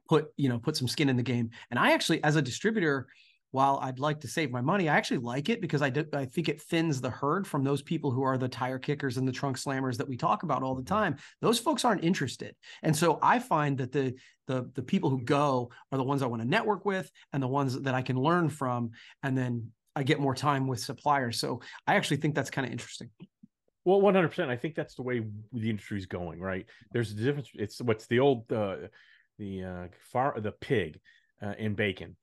put 0.09 0.29
you 0.35 0.49
know 0.49 0.57
put 0.57 0.75
some 0.75 0.87
skin 0.87 1.09
in 1.09 1.15
the 1.15 1.21
game. 1.21 1.51
And 1.69 1.77
i 1.77 1.91
actually 1.91 2.23
as 2.23 2.37
a 2.37 2.41
distributor 2.41 3.05
while 3.51 3.79
i'd 3.83 3.99
like 3.99 4.19
to 4.21 4.27
save 4.27 4.51
my 4.51 4.59
money 4.59 4.89
i 4.89 4.97
actually 4.97 5.19
like 5.19 5.47
it 5.47 5.61
because 5.61 5.81
i 5.81 5.89
do, 5.89 6.03
i 6.11 6.25
think 6.25 6.49
it 6.49 6.61
thins 6.61 6.99
the 6.99 7.09
herd 7.09 7.47
from 7.47 7.63
those 7.63 7.81
people 7.81 8.11
who 8.11 8.23
are 8.23 8.37
the 8.37 8.49
tire 8.49 8.79
kickers 8.79 9.17
and 9.17 9.27
the 9.27 9.31
trunk 9.31 9.57
slammers 9.57 9.95
that 9.95 10.09
we 10.09 10.17
talk 10.17 10.41
about 10.41 10.63
all 10.63 10.75
the 10.75 10.83
time. 10.83 11.15
Those 11.39 11.59
folks 11.59 11.85
aren't 11.85 12.03
interested. 12.03 12.55
And 12.81 12.95
so 12.95 13.19
i 13.21 13.37
find 13.37 13.77
that 13.77 13.91
the 13.91 14.15
the 14.47 14.71
the 14.73 14.81
people 14.81 15.11
who 15.11 15.21
go 15.21 15.69
are 15.91 15.99
the 15.99 16.03
ones 16.03 16.23
i 16.23 16.25
want 16.25 16.41
to 16.41 16.47
network 16.47 16.83
with 16.83 17.11
and 17.31 17.43
the 17.43 17.47
ones 17.59 17.79
that 17.79 17.93
i 17.93 18.01
can 18.01 18.17
learn 18.19 18.49
from 18.49 18.89
and 19.21 19.37
then 19.37 19.71
i 19.95 20.01
get 20.01 20.19
more 20.19 20.33
time 20.33 20.65
with 20.65 20.79
suppliers. 20.79 21.39
So 21.39 21.61
i 21.85 21.93
actually 21.93 22.17
think 22.17 22.33
that's 22.33 22.49
kind 22.49 22.65
of 22.65 22.71
interesting 22.71 23.11
Well, 23.87 24.01
one 24.01 24.15
hundred 24.15 24.27
percent. 24.29 24.51
I 24.51 24.57
think 24.57 24.75
that's 24.75 24.95
the 24.95 25.01
way 25.01 25.23
the 25.53 25.69
industry's 25.69 26.07
going. 26.07 26.41
Right. 26.41 26.65
There's 26.91 27.11
a 27.11 27.15
difference. 27.15 27.49
It's 27.53 27.81
what's 27.81 28.05
the 28.07 28.19
old 28.19 28.51
uh, 28.51 28.75
the 29.39 29.63
uh, 29.63 29.87
far 30.11 30.37
the 30.37 30.51
pig 30.51 30.99
uh, 31.41 31.53
in 31.57 31.73
bacon. 31.73 32.17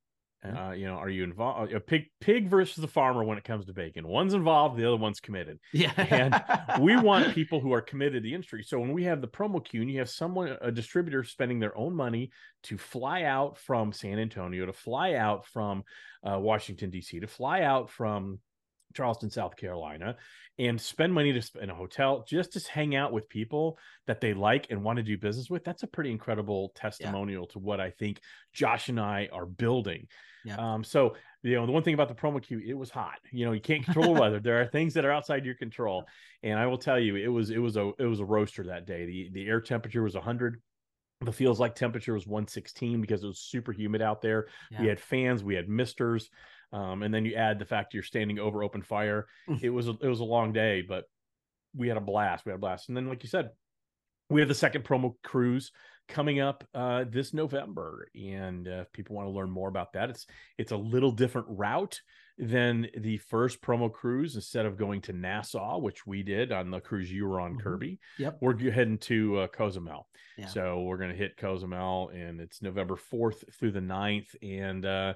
Uh, 0.45 0.73
you 0.73 0.85
know, 0.85 0.97
are 0.97 1.09
you 1.09 1.25
involved? 1.25 1.73
A 1.73 1.81
pig 1.81 2.11
pig 2.21 2.51
versus 2.51 2.77
the 2.77 2.87
farmer 2.87 3.25
when 3.25 3.39
it 3.39 3.45
comes 3.45 3.65
to 3.65 3.73
bacon. 3.73 4.07
One's 4.07 4.35
involved, 4.35 4.77
the 4.77 4.87
other 4.87 4.99
one's 4.99 5.21
committed. 5.21 5.59
yeah 5.73 5.91
And 5.97 6.83
we 6.83 6.97
want 7.01 7.35
people 7.35 7.61
who 7.61 7.73
are 7.73 7.81
committed 7.81 8.13
to 8.13 8.21
the 8.21 8.35
industry. 8.35 8.63
So 8.63 8.79
when 8.79 8.93
we 8.93 9.05
have 9.05 9.23
the 9.23 9.29
promo 9.29 9.65
queue 9.65 9.81
and 9.81 9.91
you 9.91 10.01
have 10.01 10.11
someone, 10.11 10.59
a 10.61 10.71
distributor 10.71 11.25
spending 11.25 11.61
their 11.61 11.75
own 11.79 11.97
money 11.97 12.31
to 12.65 12.77
fly 12.77 13.23
out 13.23 13.57
from 13.57 13.91
San 13.91 14.19
Antonio, 14.19 14.67
to 14.67 14.75
fly 14.75 15.15
out 15.15 15.47
from 15.47 15.83
uh, 16.31 16.39
Washington, 16.39 16.91
D.C., 16.91 17.21
to 17.21 17.27
fly 17.27 17.63
out 17.63 17.89
from 17.89 18.39
Charleston, 18.95 19.31
South 19.31 19.57
Carolina, 19.57 20.17
and 20.59 20.81
spend 20.81 21.13
money 21.13 21.33
to 21.33 21.43
sp- 21.43 21.63
in 21.63 21.71
a 21.71 21.75
hotel 21.75 22.25
just 22.27 22.53
to 22.53 22.71
hang 22.71 22.95
out 22.95 23.13
with 23.13 23.29
people 23.29 23.79
that 24.07 24.21
they 24.21 24.35
like 24.35 24.69
and 24.71 24.83
want 24.83 24.97
to 24.99 25.03
do 25.03 25.19
business 25.19 25.51
with. 25.51 25.65
That's 25.65 25.83
a 25.83 25.89
pretty 25.89 26.11
incredible 26.11 26.73
testimonial 26.75 27.47
to 27.49 27.59
what 27.59 27.81
I 27.81 27.91
think 27.91 28.21
Josh 28.53 28.89
and 28.89 29.01
I 29.01 29.29
are 29.33 29.47
building. 29.47 30.07
Yeah. 30.45 30.57
Um, 30.57 30.85
so 30.85 31.15
you 31.43 31.57
know, 31.57 31.67
the 31.67 31.73
one 31.73 31.83
thing 31.83 31.95
about 31.95 32.09
the 32.09 32.15
promo 32.15 32.43
queue, 32.43 32.61
it 32.65 32.75
was 32.75 32.91
hot. 32.91 33.19
You 33.31 33.45
know, 33.45 33.53
you 33.53 33.61
can't 33.61 33.85
control 33.85 34.15
the 34.15 34.21
weather. 34.21 34.41
There 34.41 34.61
are 34.61 34.67
things 34.67 34.95
that 34.95 35.05
are 35.05 35.13
outside 35.13 35.45
your 35.45 35.55
control. 35.55 36.05
And 36.43 36.59
I 36.59 36.67
will 36.67 36.79
tell 36.79 36.99
you, 36.99 37.17
it 37.17 37.29
was 37.29 37.51
it 37.51 37.59
was 37.59 37.77
a 37.77 37.93
it 37.99 38.07
was 38.07 38.21
a 38.21 38.25
roaster 38.25 38.65
that 38.65 38.87
day. 38.87 39.05
The 39.07 39.31
the 39.33 39.47
air 39.47 39.61
temperature 39.61 40.03
was 40.03 40.15
100. 40.15 40.61
The 41.21 41.33
feels 41.33 41.61
like 41.61 41.75
temperature 41.75 42.15
was 42.15 42.27
116 42.27 43.01
because 43.01 43.23
it 43.23 43.27
was 43.27 43.41
super 43.41 43.73
humid 43.73 44.03
out 44.03 44.21
there. 44.21 44.47
We 44.81 44.87
had 44.89 45.01
fans, 45.01 45.45
we 45.45 45.55
had 45.55 45.69
misters, 45.69 46.29
um, 46.75 47.03
and 47.03 47.15
then 47.15 47.25
you 47.25 47.35
add 47.35 47.59
the 47.59 47.65
fact 47.65 47.95
you're 47.95 48.03
standing 48.03 48.39
over 48.39 48.63
open 48.63 48.83
fire. 48.83 49.27
Mm. 49.49 49.63
It 49.63 49.71
was 49.71 49.89
a, 49.89 49.93
it 50.03 50.09
was 50.09 50.21
a 50.21 50.25
long 50.25 50.53
day, 50.53 50.83
but 50.83 51.05
we 51.77 51.89
had 51.89 51.97
a 51.97 52.01
blast. 52.03 52.45
We 52.45 52.51
had 52.51 52.57
a 52.57 52.61
blast. 52.61 52.89
And 52.89 52.97
then, 52.97 53.09
like 53.09 53.23
you 53.23 53.29
said, 53.29 53.51
we 54.31 54.41
have 54.41 54.49
the 54.49 54.55
second 54.55 54.85
promo 54.85 55.15
cruise 55.23 55.71
coming 56.09 56.41
up 56.41 56.65
uh, 56.75 57.05
this 57.09 57.33
November, 57.33 58.09
and 58.15 58.67
uh, 58.69 58.83
if 58.83 58.93
people 58.93 59.17
want 59.17 59.27
to 59.29 59.33
learn 59.33 59.51
more 59.51 59.69
about 59.69 59.93
that, 59.95 60.11
it's 60.11 60.27
it's 60.59 60.73
a 60.73 60.77
little 60.77 61.13
different 61.13 61.47
route 61.51 62.01
than 62.37 62.89
the 62.99 63.17
first 63.19 63.63
promo 63.63 63.93
cruise. 63.93 64.35
Instead 64.35 64.67
of 64.67 64.77
going 64.77 65.01
to 65.03 65.13
Nassau, 65.13 65.79
which 65.79 66.07
we 66.07 66.23
did 66.23 66.51
on 66.53 66.71
the 66.71 66.81
cruise 66.81 67.11
you 67.13 67.27
were 67.27 67.41
on, 67.41 67.55
Mhm. 67.55 67.61
Kirby, 67.63 68.01
Yep. 68.19 68.39
we're 68.41 68.71
heading 68.73 68.99
to 68.99 69.39
uh, 69.41 69.47
Cozumel. 69.49 70.09
Yeah. 70.37 70.47
So 70.47 70.83
we're 70.83 70.97
going 70.99 71.11
to 71.13 71.17
hit 71.17 71.37
Cozumel, 71.37 72.09
and 72.09 72.41
it's 72.41 72.61
November 72.61 72.97
4th 72.97 73.45
through 73.55 73.71
the 73.73 73.81
9th. 73.81 74.35
And 74.43 74.85
uh, 74.85 75.15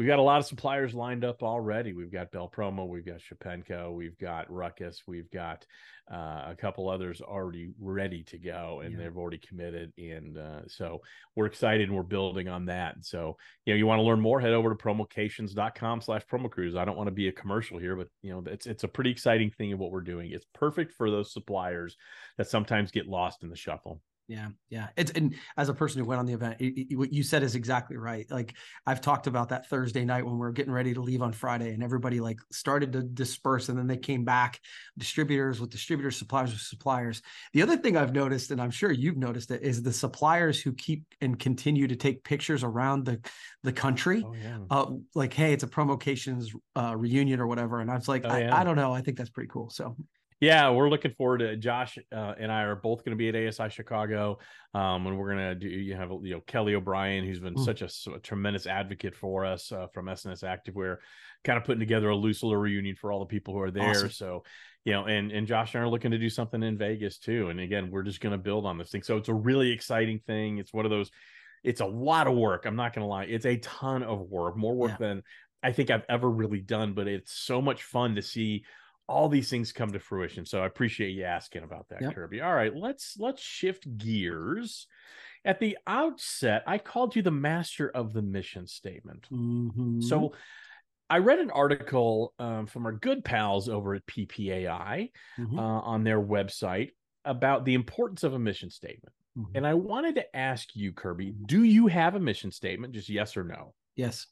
we've 0.00 0.06
got 0.08 0.18
a 0.18 0.22
lot 0.22 0.40
of 0.40 0.46
suppliers 0.46 0.94
lined 0.94 1.26
up 1.26 1.42
already. 1.42 1.92
We've 1.92 2.10
got 2.10 2.32
Bell 2.32 2.50
Promo, 2.50 2.88
we've 2.88 3.04
got 3.04 3.18
Shapenko, 3.18 3.92
we've 3.92 4.16
got 4.16 4.50
Ruckus, 4.50 5.02
we've 5.06 5.30
got 5.30 5.66
uh, 6.10 6.46
a 6.48 6.56
couple 6.58 6.88
others 6.88 7.20
already 7.20 7.68
ready 7.78 8.22
to 8.22 8.38
go, 8.38 8.80
and 8.82 8.92
Yeah. 8.94 9.00
they've 9.04 9.16
already 9.18 9.36
committed. 9.36 9.92
And 9.98 10.38
uh, 10.38 10.62
so 10.68 11.02
we're 11.36 11.44
excited 11.44 11.86
and 11.90 11.94
we're 11.94 12.02
building 12.02 12.48
on 12.48 12.64
that. 12.64 13.04
So, 13.04 13.36
you 13.66 13.74
know, 13.74 13.76
you 13.76 13.86
want 13.86 13.98
to 13.98 14.02
learn 14.04 14.22
more, 14.22 14.40
head 14.40 14.54
over 14.54 14.70
to 14.70 14.74
promocations.com 14.74 16.00
slash 16.00 16.22
promo 16.24 16.50
cruise. 16.50 16.76
I 16.76 16.86
don't 16.86 16.96
want 16.96 17.08
to 17.08 17.14
be 17.14 17.28
a 17.28 17.32
commercial 17.32 17.76
here, 17.78 17.94
but, 17.94 18.08
you 18.22 18.32
know, 18.32 18.42
it's, 18.46 18.66
it's 18.66 18.84
a 18.84 18.88
pretty 18.88 19.10
exciting 19.10 19.50
thing 19.50 19.74
of 19.74 19.80
what 19.80 19.90
we're 19.90 20.00
doing. 20.00 20.30
It's 20.30 20.46
perfect 20.54 20.94
for 20.94 21.10
those 21.10 21.30
suppliers 21.30 21.98
that 22.38 22.48
sometimes 22.48 22.90
get 22.90 23.06
lost 23.06 23.42
in 23.42 23.50
the 23.50 23.54
shuffle. 23.54 24.00
Yeah, 24.30 24.50
yeah. 24.68 24.90
It's 24.96 25.10
and 25.10 25.34
as 25.56 25.68
a 25.68 25.74
person 25.74 26.00
who 26.00 26.04
went 26.06 26.20
on 26.20 26.26
the 26.26 26.34
event, 26.34 26.60
it- 26.60 26.92
it- 26.92 26.96
what 26.96 27.12
you 27.12 27.24
said 27.24 27.42
is 27.42 27.56
exactly 27.56 27.96
right. 27.96 28.30
Like 28.30 28.54
I've 28.86 29.00
talked 29.00 29.26
about 29.26 29.48
that 29.48 29.68
Thursday 29.68 30.04
night 30.04 30.24
when 30.24 30.38
we 30.38 30.46
are 30.46 30.52
getting 30.52 30.72
ready 30.72 30.94
to 30.94 31.00
leave 31.00 31.20
on 31.20 31.32
Friday, 31.32 31.74
and 31.74 31.82
everybody 31.82 32.20
like 32.20 32.38
started 32.52 32.92
to 32.92 33.02
disperse, 33.02 33.68
and 33.68 33.76
then 33.76 33.88
they 33.88 33.96
came 33.96 34.24
back, 34.24 34.60
distributors 34.96 35.60
with 35.60 35.70
distributors, 35.70 36.16
suppliers 36.16 36.52
with 36.52 36.60
suppliers. 36.60 37.22
The 37.54 37.62
other 37.62 37.76
thing 37.76 37.96
I've 37.96 38.14
noticed, 38.14 38.52
and 38.52 38.60
I'm 38.62 38.70
sure 38.70 38.92
you've 38.92 39.16
noticed 39.16 39.50
it, 39.50 39.62
is 39.62 39.82
the 39.82 39.92
suppliers 39.92 40.62
who 40.62 40.74
keep 40.74 41.02
and 41.20 41.36
continue 41.36 41.88
to 41.88 41.96
take 41.96 42.22
pictures 42.22 42.62
around 42.62 43.06
the 43.06 43.20
the 43.64 43.72
country. 43.72 44.22
Oh 44.24 44.32
yeah. 44.34 44.58
Uh, 44.70 44.92
like, 45.16 45.32
hey, 45.32 45.52
it's 45.54 45.64
a 45.64 45.66
promocations 45.68 46.52
uh, 46.76 46.94
reunion 46.96 47.40
or 47.40 47.48
whatever, 47.48 47.80
and 47.80 47.90
I 47.90 47.96
was 47.96 48.06
like, 48.06 48.24
Oh, 48.24 48.28
I, 48.28 48.42
yeah. 48.42 48.56
I 48.56 48.62
don't 48.62 48.76
know, 48.76 48.92
I 48.92 49.00
think 49.00 49.18
that's 49.18 49.30
pretty 49.30 49.48
cool. 49.48 49.70
So 49.70 49.96
Yeah, 50.40 50.70
we're 50.70 50.88
looking 50.88 51.12
forward 51.12 51.38
to 51.38 51.54
Josh 51.56 51.98
uh, 52.10 52.34
and 52.38 52.50
I 52.50 52.62
are 52.62 52.74
both 52.74 53.04
going 53.04 53.16
to 53.16 53.16
be 53.16 53.28
at 53.28 53.36
ASI 53.60 53.68
Chicago, 53.68 54.38
um, 54.72 55.06
and 55.06 55.18
we're 55.18 55.34
going 55.34 55.48
to 55.50 55.54
do. 55.54 55.68
You 55.68 55.94
have 55.96 56.10
you 56.22 56.34
know 56.34 56.40
Kelly 56.40 56.74
O'Brien, 56.74 57.24
who's 57.26 57.40
been 57.40 57.54
Mm. 57.54 57.64
such 57.64 57.82
a 57.82 58.18
tremendous 58.20 58.66
advocate 58.66 59.14
for 59.14 59.44
us 59.44 59.70
uh, 59.70 59.88
from 59.88 60.08
S&S 60.08 60.40
Activewear, 60.40 60.96
kind 61.44 61.58
of 61.58 61.64
putting 61.64 61.80
together 61.80 62.08
a 62.08 62.16
loose 62.16 62.42
little 62.42 62.56
reunion 62.56 62.96
for 62.96 63.12
all 63.12 63.20
the 63.20 63.26
people 63.26 63.52
who 63.52 63.60
are 63.60 63.70
there. 63.70 63.90
Awesome. 63.90 64.10
So, 64.10 64.44
you 64.86 64.92
know, 64.92 65.04
and 65.04 65.30
and 65.30 65.46
Josh 65.46 65.74
and 65.74 65.82
I 65.82 65.86
are 65.86 65.90
looking 65.90 66.12
to 66.12 66.18
do 66.18 66.30
something 66.30 66.62
in 66.62 66.78
Vegas 66.78 67.18
too. 67.18 67.50
And 67.50 67.60
again, 67.60 67.90
we're 67.90 68.02
just 68.02 68.22
going 68.22 68.32
to 68.32 68.38
build 68.38 68.64
on 68.64 68.78
this 68.78 68.90
thing. 68.90 69.02
So 69.02 69.18
it's 69.18 69.28
a 69.28 69.34
really 69.34 69.70
exciting 69.72 70.20
thing. 70.26 70.56
It's 70.56 70.72
one 70.72 70.86
of 70.86 70.90
those. 70.90 71.10
It's 71.64 71.82
a 71.82 71.86
lot 71.86 72.26
of 72.26 72.34
work. 72.34 72.64
I'm 72.64 72.76
not 72.76 72.94
going 72.94 73.02
to 73.04 73.08
lie. 73.08 73.24
It's 73.24 73.44
a 73.44 73.58
ton 73.58 74.02
of 74.02 74.20
work, 74.20 74.56
more 74.56 74.74
work 74.74 74.92
Yeah. 74.92 74.96
than 75.06 75.22
I 75.62 75.72
think 75.72 75.90
I've 75.90 76.06
ever 76.08 76.30
really 76.30 76.62
done. 76.62 76.94
But 76.94 77.08
it's 77.08 77.32
so 77.34 77.60
much 77.60 77.82
fun 77.82 78.14
to 78.14 78.22
see 78.22 78.64
all 79.10 79.28
these 79.28 79.50
things 79.50 79.72
come 79.72 79.92
to 79.92 79.98
fruition. 80.00 80.46
So 80.46 80.62
I 80.62 80.66
appreciate 80.66 81.10
you 81.10 81.24
asking 81.24 81.62
about 81.64 81.88
that, 81.90 82.02
Yep. 82.02 82.14
Kirby. 82.14 82.40
All 82.40 82.54
right, 82.54 82.74
let's 82.74 83.16
let's 83.18 83.42
shift 83.42 83.96
gears. 83.96 84.86
At 85.44 85.58
the 85.58 85.76
outset, 85.86 86.62
I 86.66 86.78
called 86.78 87.16
you 87.16 87.22
the 87.22 87.30
master 87.30 87.88
of 87.90 88.12
the 88.12 88.22
mission 88.22 88.66
statement. 88.66 89.26
mhm. 89.30 90.02
So 90.02 90.34
I 91.08 91.18
read 91.18 91.38
an 91.40 91.50
article 91.50 92.34
um, 92.38 92.66
from 92.66 92.86
our 92.86 92.92
good 92.92 93.24
pals 93.24 93.68
over 93.68 93.94
at 93.94 94.06
PPAI 94.06 95.10
Mhm. 95.38 95.58
uh, 95.58 95.60
on 95.60 96.04
their 96.04 96.20
website 96.20 96.90
about 97.24 97.64
the 97.64 97.74
importance 97.74 98.22
of 98.22 98.34
a 98.34 98.38
mission 98.38 98.70
statement. 98.70 99.14
Mhm. 99.36 99.50
And 99.56 99.66
I 99.66 99.74
wanted 99.74 100.14
to 100.16 100.36
ask 100.36 100.76
you, 100.76 100.92
Kirby, 100.92 101.32
do 101.46 101.64
you 101.64 101.86
have 101.88 102.14
a 102.14 102.20
mission 102.20 102.50
statement? 102.52 102.94
Just 102.94 103.08
yes 103.08 103.36
or 103.36 103.44
no? 103.44 103.74
yes, 103.96 104.26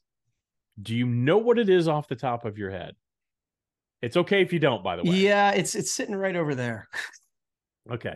Do 0.81 0.95
you 0.95 1.05
know 1.05 1.37
what 1.39 1.59
it 1.59 1.67
is 1.69 1.87
off 1.89 2.07
the 2.07 2.15
top 2.15 2.45
of 2.45 2.57
your 2.57 2.71
head? 2.71 2.95
It's 4.01 4.15
okay 4.17 4.41
if 4.41 4.53
you 4.53 4.59
don't, 4.59 4.83
by 4.83 4.95
the 4.95 5.03
way. 5.03 5.15
yeah, 5.17 5.51
it's 5.51 5.75
it's 5.75 5.91
sitting 5.91 6.15
right 6.15 6.35
over 6.35 6.55
there. 6.55 6.87
Okay. 7.91 8.15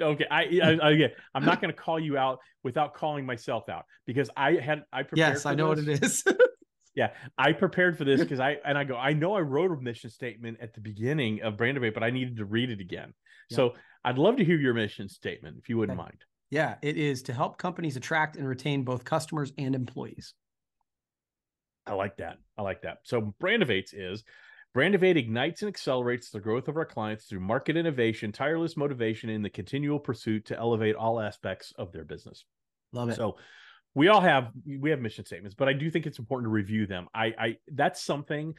Okay, 0.00 0.26
I, 0.30 0.42
I, 0.62 0.78
I 0.82 0.90
again, 0.90 1.10
I'm 1.34 1.44
not 1.44 1.60
going 1.62 1.72
to 1.72 1.78
call 1.80 1.98
you 1.98 2.18
out 2.18 2.40
without 2.62 2.92
calling 2.94 3.24
myself 3.24 3.68
out 3.70 3.86
because 4.06 4.28
I 4.36 4.52
had 4.52 4.82
I 4.92 5.02
prepared. 5.04 5.34
Yes, 5.34 5.46
I 5.46 5.54
know 5.54 5.74
this. 5.74 5.86
what 5.86 5.94
it 5.96 6.02
is. 6.04 6.24
Yeah, 6.94 7.10
I 7.36 7.52
prepared 7.52 7.98
for 7.98 8.04
this 8.04 8.22
because 8.22 8.40
I 8.40 8.56
and 8.64 8.78
I 8.78 8.84
go. 8.84 8.96
I 8.96 9.12
know 9.12 9.34
I 9.34 9.40
wrote 9.40 9.70
a 9.70 9.76
mission 9.76 10.08
statement 10.08 10.56
at 10.62 10.72
the 10.72 10.80
beginning 10.80 11.42
of 11.42 11.58
Brandivate, 11.58 11.92
but 11.92 12.02
I 12.02 12.08
needed 12.08 12.38
to 12.38 12.46
read 12.46 12.70
it 12.70 12.80
again. 12.80 13.12
Yeah. 13.50 13.56
So 13.56 13.74
I'd 14.02 14.16
love 14.16 14.36
to 14.38 14.44
hear 14.46 14.56
your 14.56 14.72
mission 14.72 15.06
statement 15.10 15.58
if 15.58 15.68
you 15.68 15.76
wouldn't 15.76 15.98
Okay. 16.00 16.06
mind. 16.06 16.24
yeah, 16.48 16.76
it 16.80 16.96
is 16.96 17.22
to 17.24 17.34
help 17.34 17.58
companies 17.58 17.98
attract 17.98 18.36
and 18.36 18.48
retain 18.48 18.82
both 18.82 19.04
customers 19.04 19.52
and 19.58 19.74
employees. 19.74 20.32
I 21.86 21.94
like 21.94 22.16
that. 22.18 22.38
I 22.56 22.62
like 22.62 22.82
that. 22.82 22.98
So 23.04 23.34
Brandivates 23.40 23.90
is 23.92 24.24
Brandivate 24.76 25.16
ignites 25.16 25.62
and 25.62 25.70
accelerates 25.70 26.28
the 26.28 26.40
growth 26.40 26.68
of 26.68 26.76
our 26.76 26.84
clients 26.84 27.24
through 27.24 27.40
market 27.40 27.78
innovation, 27.78 28.30
tireless 28.30 28.76
motivation, 28.76 29.30
and 29.30 29.42
the 29.42 29.48
continual 29.48 29.98
pursuit 29.98 30.44
to 30.46 30.58
elevate 30.58 30.94
all 30.94 31.18
aspects 31.18 31.72
of 31.78 31.92
their 31.92 32.04
business. 32.04 32.44
Love 32.92 33.08
it. 33.08 33.16
So 33.16 33.38
we 33.94 34.08
all 34.08 34.20
have 34.20 34.50
we 34.66 34.90
have 34.90 35.00
mission 35.00 35.24
statements, 35.24 35.54
but 35.54 35.68
I 35.68 35.72
do 35.72 35.90
think 35.90 36.06
it's 36.06 36.18
important 36.18 36.46
to 36.46 36.50
review 36.52 36.86
them. 36.86 37.08
I 37.14 37.34
I 37.38 37.56
that's 37.72 38.02
something 38.02 38.52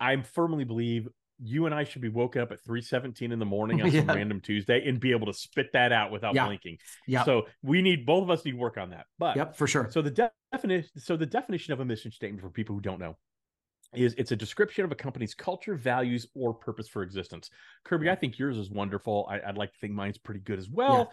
I 0.00 0.22
firmly 0.22 0.64
believe 0.64 1.06
you 1.42 1.66
and 1.66 1.74
I 1.74 1.84
should 1.84 2.02
be 2.02 2.08
woken 2.08 2.40
up 2.40 2.52
at 2.52 2.60
317 2.60 3.32
in 3.32 3.38
the 3.38 3.44
morning 3.44 3.82
on 3.82 3.90
some 3.90 4.06
random 4.06 4.40
Tuesday 4.40 4.86
and 4.88 5.00
be 5.00 5.10
able 5.10 5.26
to 5.26 5.34
spit 5.34 5.72
that 5.72 5.92
out 5.92 6.10
without 6.12 6.34
Yeah. 6.34 6.46
blinking. 6.46 6.78
yeah. 7.06 7.24
So 7.24 7.46
we 7.62 7.82
need 7.82 8.06
both 8.06 8.22
of 8.22 8.30
us 8.30 8.44
need 8.44 8.54
work 8.56 8.78
on 8.78 8.90
that. 8.90 9.06
But 9.18 9.36
yep, 9.36 9.56
for 9.56 9.66
sure. 9.66 9.88
so 9.90 10.02
the 10.02 10.30
definition 10.52 10.90
so 10.98 11.16
the 11.16 11.26
definition 11.26 11.72
of 11.72 11.80
a 11.80 11.84
mission 11.84 12.10
statement 12.10 12.42
for 12.42 12.50
people 12.50 12.74
who 12.74 12.80
don't 12.80 13.00
know 13.00 13.16
is 13.94 14.14
it's 14.16 14.32
a 14.32 14.36
description 14.36 14.84
of 14.84 14.92
a 14.92 14.94
company's 14.94 15.34
culture, 15.34 15.74
values, 15.74 16.26
or 16.34 16.54
purpose 16.54 16.88
for 16.88 17.02
existence. 17.02 17.50
Kirby, 17.84 18.08
I 18.08 18.14
think 18.14 18.38
yours 18.38 18.56
is 18.56 18.70
wonderful. 18.70 19.28
I, 19.30 19.40
would 19.46 19.58
like 19.58 19.72
to 19.72 19.78
think 19.78 19.92
mine's 19.92 20.16
pretty 20.16 20.40
good 20.40 20.58
as 20.58 20.70
well. 20.70 21.12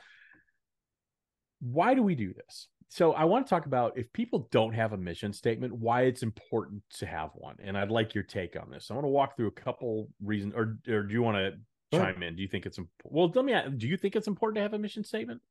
Why 1.59 1.93
do 1.93 2.01
we 2.01 2.15
do 2.15 2.33
this? 2.33 2.67
So 2.91 3.13
I 3.13 3.23
want 3.25 3.45
to 3.45 3.49
talk 3.49 3.67
about 3.67 3.97
if 3.97 4.11
people 4.13 4.47
don't 4.51 4.73
have 4.73 4.93
a 4.93 4.97
mission 4.97 5.31
statement, 5.31 5.73
why 5.73 6.01
it's 6.03 6.23
important 6.23 6.81
to 6.97 7.05
have 7.05 7.29
one. 7.35 7.55
And 7.63 7.77
I'd 7.77 7.91
like 7.91 8.15
your 8.15 8.23
take 8.23 8.55
on 8.59 8.69
this. 8.71 8.89
I 8.89 8.95
want 8.95 9.05
to 9.05 9.09
walk 9.09 9.37
through 9.37 9.47
a 9.47 9.51
couple 9.51 10.09
reasons, 10.23 10.53
or 10.55 10.79
or 10.87 11.03
do 11.03 11.13
you 11.13 11.21
want 11.21 11.37
to 11.37 11.53
Sure. 11.91 12.03
chime 12.03 12.21
in? 12.21 12.35
Do 12.35 12.41
you 12.43 12.47
think 12.47 12.65
it's 12.67 12.77
important? 12.77 13.13
well? 13.15 13.31
Let 13.33 13.45
me. 13.45 13.77
Do 13.77 13.87
you 13.87 13.97
think 13.97 14.15
it's 14.15 14.27
important 14.27 14.57
to 14.57 14.61
have 14.61 14.73
a 14.73 14.79
mission 14.79 15.03
statement? 15.03 15.41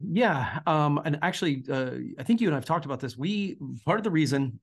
Yeah. 0.00 0.58
Um, 0.66 1.00
and 1.04 1.18
actually, 1.22 1.64
uh, 1.70 1.92
I 2.18 2.22
think 2.24 2.40
you 2.40 2.48
and 2.48 2.56
I've 2.56 2.64
talked 2.64 2.84
about 2.84 3.00
this. 3.00 3.16
We 3.16 3.58
part 3.84 3.98
of 4.00 4.04
the 4.04 4.10
reason 4.10 4.58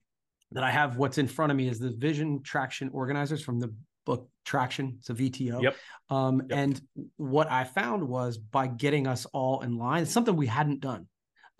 that 0.51 0.63
I 0.63 0.71
have 0.71 0.97
what's 0.97 1.17
in 1.17 1.27
front 1.27 1.51
of 1.51 1.57
me 1.57 1.69
is 1.69 1.79
the 1.79 1.91
Vision 1.91 2.43
Traction 2.43 2.89
Organizers 2.89 3.41
from 3.41 3.59
the 3.59 3.73
book 4.05 4.29
Traction. 4.45 4.95
It's 4.99 5.09
a 5.09 5.13
VTO. 5.13 5.61
Yep. 5.61 5.75
Um, 6.09 6.41
Yep. 6.49 6.57
and 6.57 6.81
what 7.15 7.49
I 7.49 7.63
found 7.63 8.05
was 8.07 8.37
by 8.37 8.67
getting 8.67 9.07
us 9.07 9.25
all 9.27 9.61
in 9.61 9.77
line, 9.77 10.05
something 10.05 10.35
we 10.35 10.47
hadn't 10.47 10.81
done. 10.81 11.07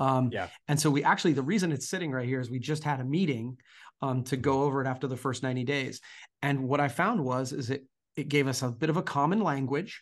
Um, 0.02 0.30
Yeah. 0.32 0.48
And 0.68 0.80
so 0.80 0.90
we 0.90 1.04
actually, 1.04 1.34
the 1.34 1.44
reason 1.44 1.72
it's 1.72 1.88
sitting 1.88 2.12
right 2.12 2.28
here 2.28 2.42
is 2.42 2.50
we 2.50 2.60
just 2.60 2.84
had 2.84 3.00
a 3.00 3.06
meeting 3.06 3.58
um, 4.02 4.24
to 4.26 4.36
go 4.36 4.64
over 4.64 4.82
it 4.82 4.88
after 4.88 5.08
the 5.08 5.16
first 5.16 5.44
90 5.44 5.64
days. 5.64 6.02
And 6.42 6.68
what 6.68 6.80
I 6.80 6.88
found 6.88 7.24
was, 7.24 7.54
is 7.54 7.70
it, 7.70 7.86
it 8.16 8.28
gave 8.28 8.48
us 8.48 8.64
a 8.64 8.70
bit 8.70 8.90
of 8.90 8.98
a 8.98 9.04
common 9.04 9.42
language, 9.42 10.02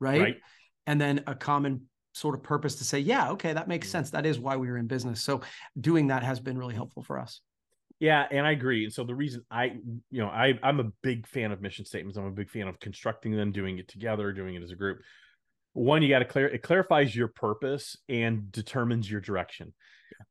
right? 0.00 0.20
Right. 0.20 0.36
And 0.86 0.98
then 1.00 1.22
a 1.26 1.34
common 1.34 1.82
sort 2.14 2.34
of 2.34 2.42
purpose 2.42 2.76
to 2.76 2.84
say, 2.84 3.00
yeah, 3.00 3.30
okay, 3.32 3.52
that 3.52 3.68
makes 3.68 3.90
sense. 3.90 4.10
That 4.10 4.24
is 4.24 4.38
why 4.38 4.56
we 4.56 4.68
were 4.68 4.78
in 4.78 4.86
business. 4.86 5.20
So 5.20 5.42
doing 5.78 6.06
that 6.06 6.22
has 6.22 6.40
been 6.40 6.56
really 6.56 6.74
helpful 6.74 7.02
for 7.02 7.18
us. 7.18 7.40
Yeah, 8.00 8.26
and 8.30 8.46
I 8.46 8.52
agree. 8.52 8.84
And 8.84 8.92
so 8.92 9.04
the 9.04 9.14
reason 9.14 9.44
I, 9.50 9.76
you 10.10 10.20
know, 10.22 10.28
I 10.28 10.58
I'm 10.62 10.80
a 10.80 10.90
big 11.02 11.26
fan 11.26 11.52
of 11.52 11.60
mission 11.60 11.84
statements. 11.84 12.18
I'm 12.18 12.26
a 12.26 12.32
big 12.32 12.50
fan 12.50 12.66
of 12.66 12.78
constructing 12.80 13.36
them, 13.36 13.52
doing 13.52 13.78
it 13.78 13.88
together, 13.88 14.32
doing 14.32 14.56
it 14.56 14.62
as 14.62 14.72
a 14.72 14.76
group. 14.76 14.98
One, 15.74 16.02
you 16.02 16.08
got 16.08 16.20
to 16.20 16.24
clear 16.24 16.46
it 16.48 16.62
clarifies 16.62 17.14
your 17.14 17.28
purpose 17.28 17.96
and 18.08 18.50
determines 18.50 19.10
your 19.10 19.20
direction. 19.20 19.74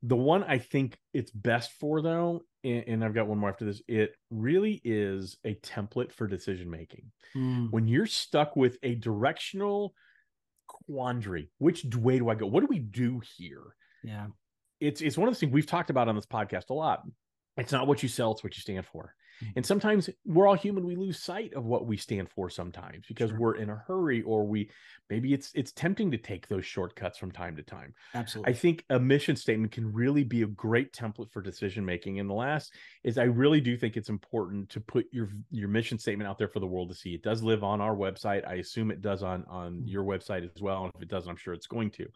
The 0.01 0.15
one 0.15 0.43
I 0.43 0.57
think 0.57 0.97
it's 1.13 1.31
best 1.31 1.71
for 1.79 2.01
though 2.01 2.41
and, 2.63 2.83
and 2.87 3.05
I've 3.05 3.13
got 3.13 3.27
one 3.27 3.37
more 3.37 3.49
after 3.49 3.65
this. 3.65 3.81
It 3.87 4.15
really 4.31 4.81
is 4.83 5.37
a 5.45 5.55
template 5.55 6.11
for 6.13 6.27
decision 6.27 6.69
making. 6.69 7.11
Mm, 7.35 7.71
When 7.71 7.87
you're 7.87 8.05
stuck 8.05 8.55
with 8.55 8.77
a 8.83 8.95
directional 8.95 9.93
quandary, 10.67 11.49
which 11.57 11.83
way 11.95 12.19
do 12.19 12.29
I 12.29 12.35
go? 12.35 12.47
What 12.47 12.61
do 12.61 12.67
we 12.67 12.79
do 12.79 13.21
here? 13.37 13.75
yeah. 14.03 14.27
It's 14.79 14.99
it's 14.99 15.17
one 15.17 15.29
of 15.29 15.33
the 15.33 15.39
things 15.39 15.53
we've 15.53 15.65
talked 15.65 15.89
about 15.89 16.09
on 16.09 16.15
this 16.15 16.25
podcast 16.25 16.69
a 16.69 16.73
lot. 16.73 17.03
It's 17.55 17.71
not 17.71 17.87
what 17.87 18.03
you 18.03 18.09
sell, 18.09 18.31
it's 18.33 18.43
what 18.43 18.55
you 18.57 18.61
stand 18.61 18.85
for. 18.85 19.13
And 19.55 19.65
sometimes 19.65 20.09
we're 20.25 20.47
all 20.47 20.55
human. 20.55 20.85
We 20.85 20.95
lose 20.95 21.19
sight 21.19 21.53
of 21.53 21.65
what 21.65 21.85
we 21.87 21.97
stand 21.97 22.29
for 22.29 22.49
sometimes 22.49 23.05
because 23.07 23.31
Sure. 23.31 23.39
we're 23.39 23.55
in 23.55 23.69
a 23.69 23.75
hurry 23.75 24.21
or 24.23 24.45
we 24.47 24.69
maybe 25.09 25.33
it's 25.33 25.51
it's 25.55 25.71
tempting 25.71 26.11
to 26.11 26.17
take 26.17 26.47
those 26.47 26.65
shortcuts 26.65 27.17
from 27.17 27.31
time 27.31 27.55
to 27.57 27.63
time. 27.63 27.93
Absolutely. 28.13 28.51
I 28.51 28.53
think 28.53 28.85
a 28.89 28.99
mission 28.99 29.35
statement 29.35 29.71
can 29.71 29.91
really 29.91 30.23
be 30.23 30.41
a 30.43 30.47
great 30.47 30.93
template 30.93 31.31
for 31.31 31.41
decision 31.41 31.85
making. 31.85 32.19
And 32.19 32.29
the 32.29 32.33
last 32.33 32.73
is 33.03 33.17
I 33.17 33.23
really 33.23 33.61
do 33.61 33.77
think 33.77 33.97
it's 33.97 34.09
important 34.09 34.69
to 34.69 34.81
put 34.81 35.07
your 35.11 35.29
your 35.51 35.69
mission 35.69 35.97
statement 35.97 36.27
out 36.29 36.37
there 36.37 36.47
for 36.47 36.59
the 36.59 36.67
world 36.67 36.89
to 36.89 36.95
see. 36.95 37.13
It 37.13 37.23
does 37.23 37.43
live 37.43 37.63
on 37.63 37.81
our 37.81 37.95
website. 37.95 38.47
I 38.47 38.55
assume 38.55 38.91
it 38.91 39.01
does 39.01 39.23
on 39.23 39.45
on 39.45 39.83
Mhm. 39.83 39.87
your 39.87 40.03
website 40.03 40.43
as 40.55 40.61
well. 40.61 40.85
And 40.85 40.93
if 40.95 41.01
it 41.01 41.09
doesn't, 41.09 41.29
I'm 41.29 41.37
sure 41.37 41.53
it's 41.53 41.67
going 41.67 41.91
to. 41.91 42.07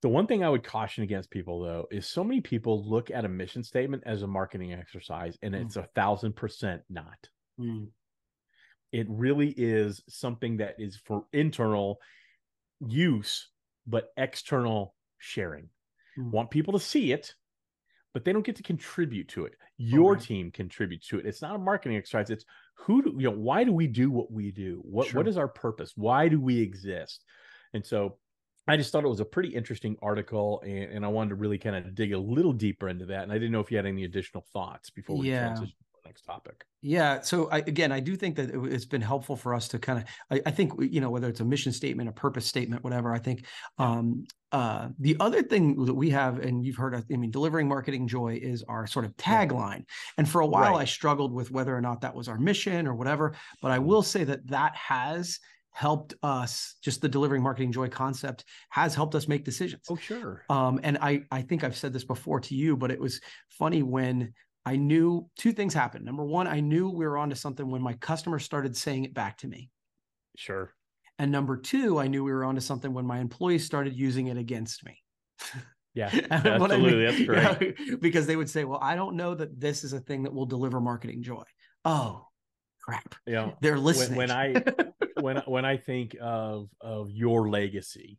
The 0.00 0.08
one 0.08 0.26
thing 0.26 0.44
I 0.44 0.48
would 0.48 0.62
caution 0.62 1.02
against 1.02 1.30
people 1.30 1.60
though 1.60 1.86
is 1.90 2.06
so 2.06 2.22
many 2.22 2.40
people 2.40 2.88
look 2.88 3.10
at 3.10 3.24
a 3.24 3.28
mission 3.28 3.62
statement 3.64 4.04
as 4.06 4.22
a 4.22 4.26
marketing 4.28 4.72
exercise, 4.72 5.36
and 5.42 5.54
Mm. 5.54 5.62
it's 5.64 5.76
a 5.76 5.88
thousand 5.94 6.34
percent 6.36 6.82
not. 6.88 7.28
Mm, 7.58 7.90
it 8.92 9.06
really 9.10 9.50
is 9.56 10.02
something 10.08 10.58
that 10.58 10.76
is 10.78 10.96
for 10.96 11.26
internal 11.32 12.00
use 12.80 13.50
but 13.86 14.12
external 14.16 14.94
sharing. 15.18 15.68
Mm. 16.16 16.30
want 16.30 16.50
people 16.50 16.72
to 16.74 16.80
see 16.80 17.12
it 17.12 17.34
but 18.14 18.24
they 18.24 18.32
don't 18.32 18.44
get 18.46 18.56
to 18.56 18.62
contribute 18.62 19.28
to 19.28 19.44
it. 19.44 19.54
Your 19.76 20.12
Okay. 20.16 20.24
team 20.24 20.50
contributes 20.50 21.06
to 21.08 21.18
it. 21.18 21.26
It's 21.26 21.42
not 21.42 21.54
a 21.54 21.58
marketing 21.58 21.96
exercise. 21.98 22.30
It's 22.30 22.44
who 22.74 23.02
do 23.02 23.10
you 23.18 23.30
know 23.30 23.36
why 23.36 23.64
do 23.64 23.72
we 23.72 23.86
do 23.86 24.10
what 24.10 24.32
we 24.32 24.50
do? 24.50 24.80
What 24.84 25.08
Sure. 25.08 25.18
what 25.20 25.28
is 25.28 25.36
our 25.36 25.46
purpose? 25.48 25.92
Why 25.96 26.28
do 26.28 26.40
we 26.40 26.58
exist? 26.60 27.24
And 27.74 27.84
so 27.84 28.18
I 28.68 28.76
just 28.76 28.92
thought 28.92 29.04
it 29.04 29.08
was 29.08 29.20
a 29.20 29.24
pretty 29.24 29.48
interesting 29.54 29.96
article, 30.02 30.60
and, 30.60 30.84
and 30.92 31.04
I 31.04 31.08
wanted 31.08 31.30
to 31.30 31.34
really 31.36 31.58
kind 31.58 31.74
of 31.74 31.94
dig 31.94 32.12
a 32.12 32.18
little 32.18 32.52
deeper 32.52 32.88
into 32.88 33.06
that. 33.06 33.22
And 33.22 33.32
I 33.32 33.36
didn't 33.36 33.52
know 33.52 33.60
if 33.60 33.70
you 33.70 33.76
had 33.78 33.86
any 33.86 34.04
additional 34.04 34.44
thoughts 34.52 34.90
before 34.90 35.16
we 35.16 35.30
Yeah. 35.30 35.46
transition 35.46 35.74
to 35.78 36.00
the 36.02 36.08
next 36.08 36.22
topic. 36.22 36.64
Yeah. 36.82 37.22
So 37.22 37.48
I, 37.50 37.58
again, 37.58 37.90
I 37.92 38.00
do 38.00 38.14
think 38.14 38.36
that 38.36 38.50
it- 38.50 38.72
it's 38.72 38.84
been 38.84 39.00
helpful 39.00 39.36
for 39.36 39.54
us 39.54 39.68
to 39.68 39.78
kind 39.78 39.98
of, 40.00 40.04
I, 40.30 40.42
I 40.46 40.50
think, 40.50 40.72
you 40.80 41.00
know, 41.00 41.10
whether 41.10 41.28
it's 41.28 41.40
a 41.40 41.44
mission 41.44 41.72
statement, 41.72 42.08
a 42.08 42.12
purpose 42.12 42.46
statement, 42.46 42.84
whatever, 42.84 43.12
I 43.12 43.18
think 43.18 43.46
um, 43.78 44.24
uh, 44.52 44.88
the 44.98 45.16
other 45.18 45.42
thing 45.42 45.84
that 45.86 45.94
we 45.94 46.10
have, 46.10 46.38
and 46.38 46.64
you've 46.64 46.76
heard, 46.76 46.94
I 46.94 47.02
mean, 47.16 47.30
delivering 47.30 47.68
marketing 47.68 48.06
joy 48.06 48.38
is 48.40 48.62
our 48.64 48.86
sort 48.86 49.04
of 49.06 49.16
tagline. 49.16 49.84
And 50.18 50.28
for 50.28 50.40
a 50.40 50.46
while, 50.46 50.72
Right. 50.74 50.82
I 50.82 50.84
struggled 50.84 51.32
with 51.32 51.50
whether 51.50 51.76
or 51.76 51.80
not 51.80 52.00
that 52.02 52.14
was 52.14 52.28
our 52.28 52.38
mission 52.38 52.86
or 52.86 52.94
whatever. 52.94 53.34
But 53.60 53.70
I 53.72 53.78
Mhm. 53.78 53.84
will 53.86 54.02
say 54.02 54.24
that 54.24 54.46
that 54.48 54.74
has 54.76 55.38
helped 55.78 56.12
us, 56.24 56.74
just 56.82 57.00
the 57.00 57.08
delivering 57.08 57.40
marketing 57.40 57.70
joy 57.70 57.88
concept 57.88 58.44
has 58.70 58.96
helped 58.96 59.14
us 59.14 59.28
make 59.28 59.44
decisions. 59.44 59.82
Oh, 59.88 59.94
sure. 59.94 60.42
Um, 60.50 60.80
and 60.82 60.98
I, 61.00 61.22
I 61.30 61.42
think 61.42 61.62
I've 61.62 61.76
said 61.76 61.92
this 61.92 62.02
before 62.02 62.40
to 62.40 62.54
you, 62.56 62.76
but 62.76 62.90
it 62.90 62.98
was 62.98 63.20
funny 63.48 63.84
when 63.84 64.34
I 64.66 64.74
knew 64.74 65.30
two 65.38 65.52
things 65.52 65.72
happened. 65.72 66.04
Number 66.04 66.24
one, 66.24 66.48
I 66.48 66.58
knew 66.58 66.88
we 66.90 67.06
were 67.06 67.16
onto 67.16 67.36
something 67.36 67.70
when 67.70 67.80
my 67.80 67.92
customers 67.92 68.44
started 68.44 68.76
saying 68.76 69.04
it 69.04 69.14
back 69.14 69.38
to 69.38 69.46
me. 69.46 69.70
Sure. 70.36 70.74
And 71.20 71.30
number 71.30 71.56
two, 71.56 72.00
I 72.00 72.08
knew 72.08 72.24
we 72.24 72.32
were 72.32 72.44
onto 72.44 72.60
something 72.60 72.92
when 72.92 73.06
my 73.06 73.20
employees 73.20 73.64
started 73.64 73.94
using 73.94 74.26
it 74.26 74.36
against 74.36 74.84
me. 74.84 74.98
Yeah, 75.94 76.10
what 76.58 76.72
I 76.72 76.74
absolutely. 76.74 76.92
mean- 76.92 77.04
That's 77.04 77.22
great. 77.56 77.76
yeah, 77.78 77.94
because 78.00 78.26
they 78.26 78.34
would 78.34 78.50
say, 78.50 78.64
Well, 78.64 78.80
I 78.82 78.96
don't 78.96 79.14
know 79.14 79.32
that 79.36 79.60
this 79.60 79.84
is 79.84 79.92
a 79.92 80.00
thing 80.00 80.24
that 80.24 80.34
will 80.34 80.46
deliver 80.46 80.80
marketing 80.80 81.22
joy. 81.22 81.44
Oh, 81.84 82.26
crap. 82.82 83.14
Yeah, 83.28 83.52
They're 83.60 83.74
when, 83.74 83.84
listening. 83.84 84.16
when 84.18 84.30
I 84.32 84.54
when 85.20 85.36
when 85.46 85.64
I 85.64 85.76
think 85.76 86.16
of 86.20 86.68
of 86.80 87.10
your 87.10 87.48
legacy, 87.48 88.18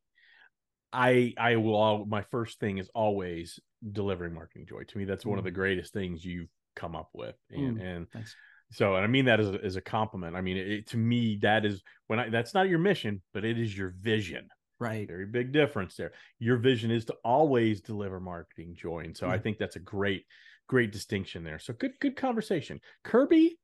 I 0.91 1.33
I 1.37 1.55
will 1.57 1.75
all 1.75 2.05
my 2.05 2.21
first 2.23 2.59
thing 2.59 2.77
is 2.77 2.89
always 2.93 3.59
delivering 3.91 4.33
marketing 4.33 4.65
joy. 4.67 4.83
To 4.83 4.97
me, 4.97 5.05
that's 5.05 5.25
one 5.25 5.37
of 5.37 5.43
Mm. 5.43 5.47
the 5.47 5.51
greatest 5.51 5.93
things 5.93 6.25
you've 6.25 6.49
come 6.75 6.95
up 6.95 7.09
with, 7.13 7.35
and 7.51 7.79
and 7.81 8.09
Thanks. 8.11 8.35
so 8.71 8.95
and 8.95 9.03
I 9.03 9.07
mean 9.07 9.25
that 9.25 9.39
as 9.39 9.49
a, 9.49 9.63
as 9.63 9.75
a 9.75 9.81
compliment. 9.81 10.35
I 10.35 10.41
mean, 10.41 10.57
it, 10.57 10.87
to 10.87 10.97
me, 10.97 11.37
that 11.41 11.65
is 11.65 11.81
when 12.07 12.19
I 12.19 12.29
that's 12.29 12.53
not 12.53 12.69
your 12.69 12.79
mission, 12.79 13.21
but 13.33 13.45
it 13.45 13.59
is 13.59 13.77
your 13.77 13.93
vision. 13.99 14.47
Right. 14.79 15.07
Very 15.07 15.25
big 15.25 15.51
difference 15.51 15.95
there. 15.95 16.13
Your 16.39 16.55
vision 16.57 16.89
is 16.89 17.03
to 17.05 17.15
always 17.25 17.81
deliver 17.81 18.19
marketing 18.21 18.75
joy, 18.75 18.99
and 18.99 19.15
so 19.15 19.27
I 19.27 19.37
think 19.37 19.57
that's 19.57 19.75
a 19.75 19.79
great 19.79 20.25
great 20.67 20.91
distinction 20.91 21.43
there. 21.43 21.59
So 21.59 21.73
good 21.73 21.91
good 21.99 22.15
conversation, 22.15 22.79
Kirby. 23.03 23.57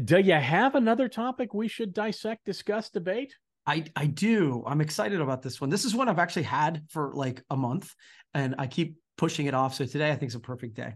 Do 0.00 0.18
you 0.18 0.34
have 0.34 0.74
another 0.74 1.08
topic 1.08 1.52
we 1.52 1.68
should 1.68 1.92
dissect, 1.92 2.44
discuss, 2.44 2.88
debate? 2.90 3.34
I 3.66 3.84
I 3.94 4.06
do. 4.06 4.64
I'm 4.66 4.80
excited 4.80 5.20
about 5.20 5.42
this 5.42 5.60
one. 5.60 5.70
This 5.70 5.84
is 5.84 5.94
one 5.94 6.08
I've 6.08 6.18
actually 6.18 6.44
had 6.44 6.84
for 6.88 7.12
like 7.14 7.42
a 7.50 7.56
month 7.56 7.94
and 8.34 8.54
I 8.58 8.66
keep 8.66 8.96
pushing 9.16 9.46
it 9.46 9.54
off. 9.54 9.74
So 9.74 9.84
today 9.84 10.10
I 10.10 10.16
think 10.16 10.30
is 10.30 10.34
a 10.34 10.40
perfect 10.40 10.74
day. 10.74 10.94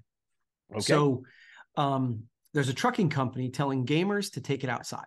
Okay. 0.72 0.80
So 0.80 1.24
um 1.76 2.24
there's 2.54 2.68
a 2.68 2.74
trucking 2.74 3.10
company 3.10 3.50
telling 3.50 3.84
gamers 3.86 4.32
to 4.32 4.40
take 4.40 4.64
it 4.64 4.70
outside. 4.70 5.04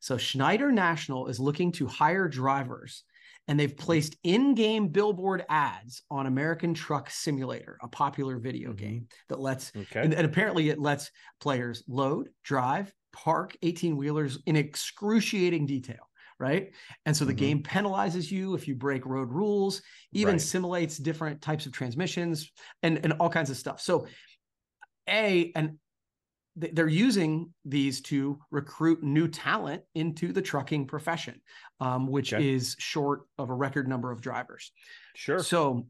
So 0.00 0.16
Schneider 0.18 0.72
National 0.72 1.28
is 1.28 1.38
looking 1.38 1.72
to 1.72 1.86
hire 1.86 2.28
drivers 2.28 3.04
and 3.48 3.58
they've 3.58 3.76
placed 3.76 4.16
in-game 4.22 4.88
billboard 4.88 5.44
ads 5.48 6.02
on 6.10 6.26
American 6.26 6.74
Truck 6.74 7.08
Simulator, 7.10 7.78
a 7.82 7.88
popular 7.88 8.38
video 8.38 8.72
Mhm. 8.72 8.76
game 8.76 9.08
that 9.28 9.40
lets 9.40 9.72
okay. 9.74 10.00
and, 10.00 10.12
and 10.12 10.26
apparently 10.26 10.68
it 10.68 10.78
lets 10.78 11.10
players 11.40 11.82
load, 11.88 12.28
drive, 12.44 12.92
park 13.12 13.56
18 13.62 13.96
wheelers 13.96 14.38
in 14.46 14.56
excruciating 14.56 15.66
detail, 15.66 16.10
right? 16.38 16.72
And 17.06 17.16
so 17.16 17.24
the 17.24 17.34
Mhm. 17.34 17.36
game 17.36 17.62
penalizes 17.62 18.30
you 18.30 18.54
if 18.54 18.66
you 18.68 18.74
break 18.74 19.04
road 19.06 19.30
rules, 19.30 19.82
even 20.12 20.34
Right. 20.34 20.40
simulates 20.40 20.98
different 20.98 21.42
types 21.42 21.66
of 21.66 21.72
transmissions 21.72 22.50
and, 22.82 22.98
and 23.04 23.14
all 23.14 23.30
kinds 23.30 23.50
of 23.50 23.56
stuff. 23.56 23.80
So, 23.80 24.06
A, 25.08 25.52
and 25.54 25.78
th- 26.60 26.74
they're 26.74 26.88
using 26.88 27.52
these 27.64 28.00
to 28.02 28.40
recruit 28.50 29.02
new 29.02 29.28
talent 29.28 29.82
into 29.94 30.32
the 30.32 30.42
trucking 30.42 30.86
profession, 30.86 31.40
um, 31.80 32.06
which 32.06 32.32
Okay. 32.32 32.48
is 32.48 32.76
short 32.78 33.22
of 33.38 33.50
a 33.50 33.54
record 33.54 33.88
number 33.88 34.10
of 34.10 34.20
drivers. 34.20 34.72
sure. 35.14 35.38
So, 35.38 35.88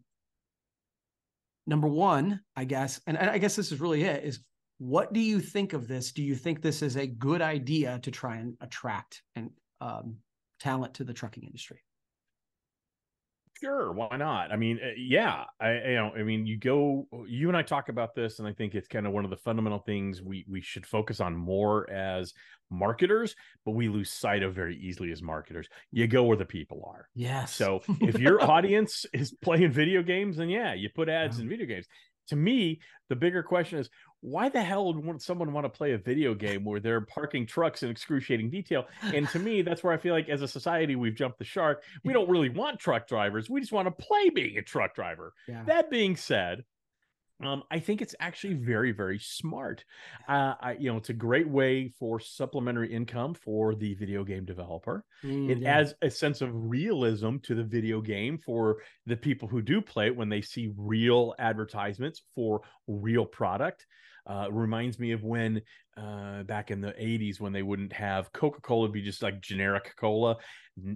number 1.67 1.89
one, 1.89 2.41
I 2.57 2.65
guess, 2.65 3.01
and, 3.07 3.17
and 3.17 3.31
I 3.31 3.39
guess 3.39 3.57
this 3.57 3.73
is 3.73 3.81
really 3.81 4.03
it: 4.03 4.25
is 4.25 4.41
what 4.81 5.13
do 5.13 5.21
you 5.21 5.41
think 5.41 5.75
of 5.75 5.87
this? 5.87 6.11
Do 6.11 6.23
you 6.23 6.35
think 6.35 6.63
this 6.63 6.81
is 6.81 6.97
a 6.97 7.07
good 7.07 7.43
idea 7.43 7.99
to 8.03 8.11
try 8.11 8.37
and 8.37 8.57
attract 8.63 9.23
and 9.37 9.51
um, 9.83 10.17
talent 10.59 10.95
to 10.95 11.05
the 11.05 11.13
trucking 11.13 11.43
industry? 11.45 11.85
Sure, 13.63 13.93
why 13.93 14.17
not? 14.17 14.51
I 14.51 14.57
mean, 14.57 14.81
uh, 14.83 14.93
yeah, 14.97 15.45
I 15.61 15.73
you 15.75 15.95
know, 15.97 16.13
I 16.17 16.23
mean, 16.23 16.47
you 16.47 16.57
go, 16.57 17.07
you 17.29 17.49
and 17.49 17.57
I 17.59 17.61
talk 17.61 17.91
about 17.91 18.15
this, 18.15 18.39
and 18.39 18.49
I 18.49 18.55
think 18.55 18.75
it's 18.75 18.89
kind 18.89 19.07
of 19.07 19.13
one 19.13 19.25
of 19.27 19.31
the 19.31 19.37
fundamental 19.37 19.81
things 19.81 20.23
we 20.23 20.47
we 20.49 20.63
should 20.63 20.87
focus 20.87 21.21
on 21.21 21.37
more 21.37 21.91
as 21.91 22.33
marketers, 22.71 23.37
but 23.67 23.73
we 23.73 23.91
lose 23.91 24.11
sight 24.11 24.43
of 24.43 24.55
very 24.55 24.79
easily 24.79 25.13
as 25.13 25.21
marketers. 25.21 25.69
You 25.93 26.07
go 26.07 26.25
where 26.25 26.39
the 26.39 26.47
people 26.47 26.83
are. 26.87 27.11
Yeah. 27.15 27.45
So 27.45 27.83
if 28.01 28.19
your 28.19 28.43
audience 28.43 29.05
is 29.13 29.35
playing 29.43 29.73
video 29.73 30.03
games, 30.03 30.39
then 30.39 30.49
yeah, 30.49 30.73
you 30.73 30.89
put 30.89 31.11
ads 31.11 31.37
Yeah. 31.37 31.43
in 31.43 31.51
video 31.51 31.67
games. 31.67 31.87
To 32.31 32.37
me, 32.37 32.81
the 33.09 33.17
bigger 33.17 33.43
question 33.43 33.79
is 33.79 33.91
why 34.21 34.49
the 34.49 34.63
hell 34.63 34.93
would 34.93 35.23
someone 35.23 35.53
want 35.53 35.65
to 35.65 35.69
play 35.69 35.93
a 35.93 35.99
video 35.99 36.35
game 36.35 36.65
where 36.65 36.81
they're 36.81 37.01
parking 37.01 37.47
trucks 37.47 37.83
in 37.83 37.91
excruciating 37.91 38.51
detail? 38.51 38.87
And 39.03 39.29
to 39.31 39.39
me, 39.39 39.63
that's 39.63 39.83
where 39.83 39.93
I 39.93 39.97
feel 39.97 40.15
like 40.15 40.29
as 40.29 40.43
a 40.43 40.49
society, 40.49 40.95
we've 40.97 41.15
jumped 41.15 41.39
the 41.39 41.45
shark. 41.45 41.83
We 42.05 42.13
don't 42.13 42.29
really 42.29 42.51
want 42.51 42.79
truck 42.79 43.07
drivers. 43.09 43.49
We 43.49 43.61
just 43.61 43.73
want 43.73 43.87
to 43.87 44.05
play 44.05 44.31
being 44.31 44.59
a 44.59 44.63
truck 44.63 44.95
driver. 44.95 45.33
yeah. 45.49 45.65
That 45.65 45.91
being 45.91 46.17
said, 46.17 46.65
um, 47.43 47.63
I 47.71 47.79
think 47.79 48.03
it's 48.03 48.15
actually 48.21 48.55
very, 48.55 48.93
very 48.93 49.19
smart. 49.19 49.85
Uh, 50.29 50.55
I, 50.61 50.77
you 50.79 50.91
know, 50.91 50.99
it's 50.99 51.09
a 51.11 51.15
great 51.15 51.49
way 51.49 51.89
for 51.89 52.21
supplementary 52.21 52.93
income 52.93 53.35
for 53.35 53.75
the 53.75 53.95
video 53.95 54.25
game 54.25 54.45
developer. 54.45 55.05
Mm, 55.25 55.51
It 55.51 55.59
yeah. 55.59 55.79
adds 55.79 55.95
a 56.03 56.11
sense 56.11 56.41
of 56.43 56.51
realism 56.53 57.37
to 57.45 57.55
the 57.55 57.65
video 57.65 58.01
game 58.01 58.39
for 58.39 58.83
the 59.07 59.17
people 59.17 59.49
who 59.49 59.63
do 59.63 59.81
play 59.81 60.07
it 60.07 60.17
when 60.17 60.29
they 60.29 60.43
see 60.43 60.73
real 60.77 61.35
advertisements 61.39 62.23
for 62.35 62.63
real 62.87 63.25
product. 63.25 63.87
Uh, 64.27 64.49
reminds 64.51 64.99
me 64.99 65.13
of 65.13 65.25
when 65.25 65.63
uh, 66.01 66.43
back 66.45 66.71
in 66.71 66.81
the 66.81 66.93
80s 66.93 67.41
when 67.41 67.53
they 67.53 67.63
wouldn't 67.63 67.93
have 67.93 68.33
Coca-Cola 68.33 68.89
be 68.89 69.03
just 69.03 69.23
like 69.23 69.41
generic 69.41 69.93
cola, 69.99 70.37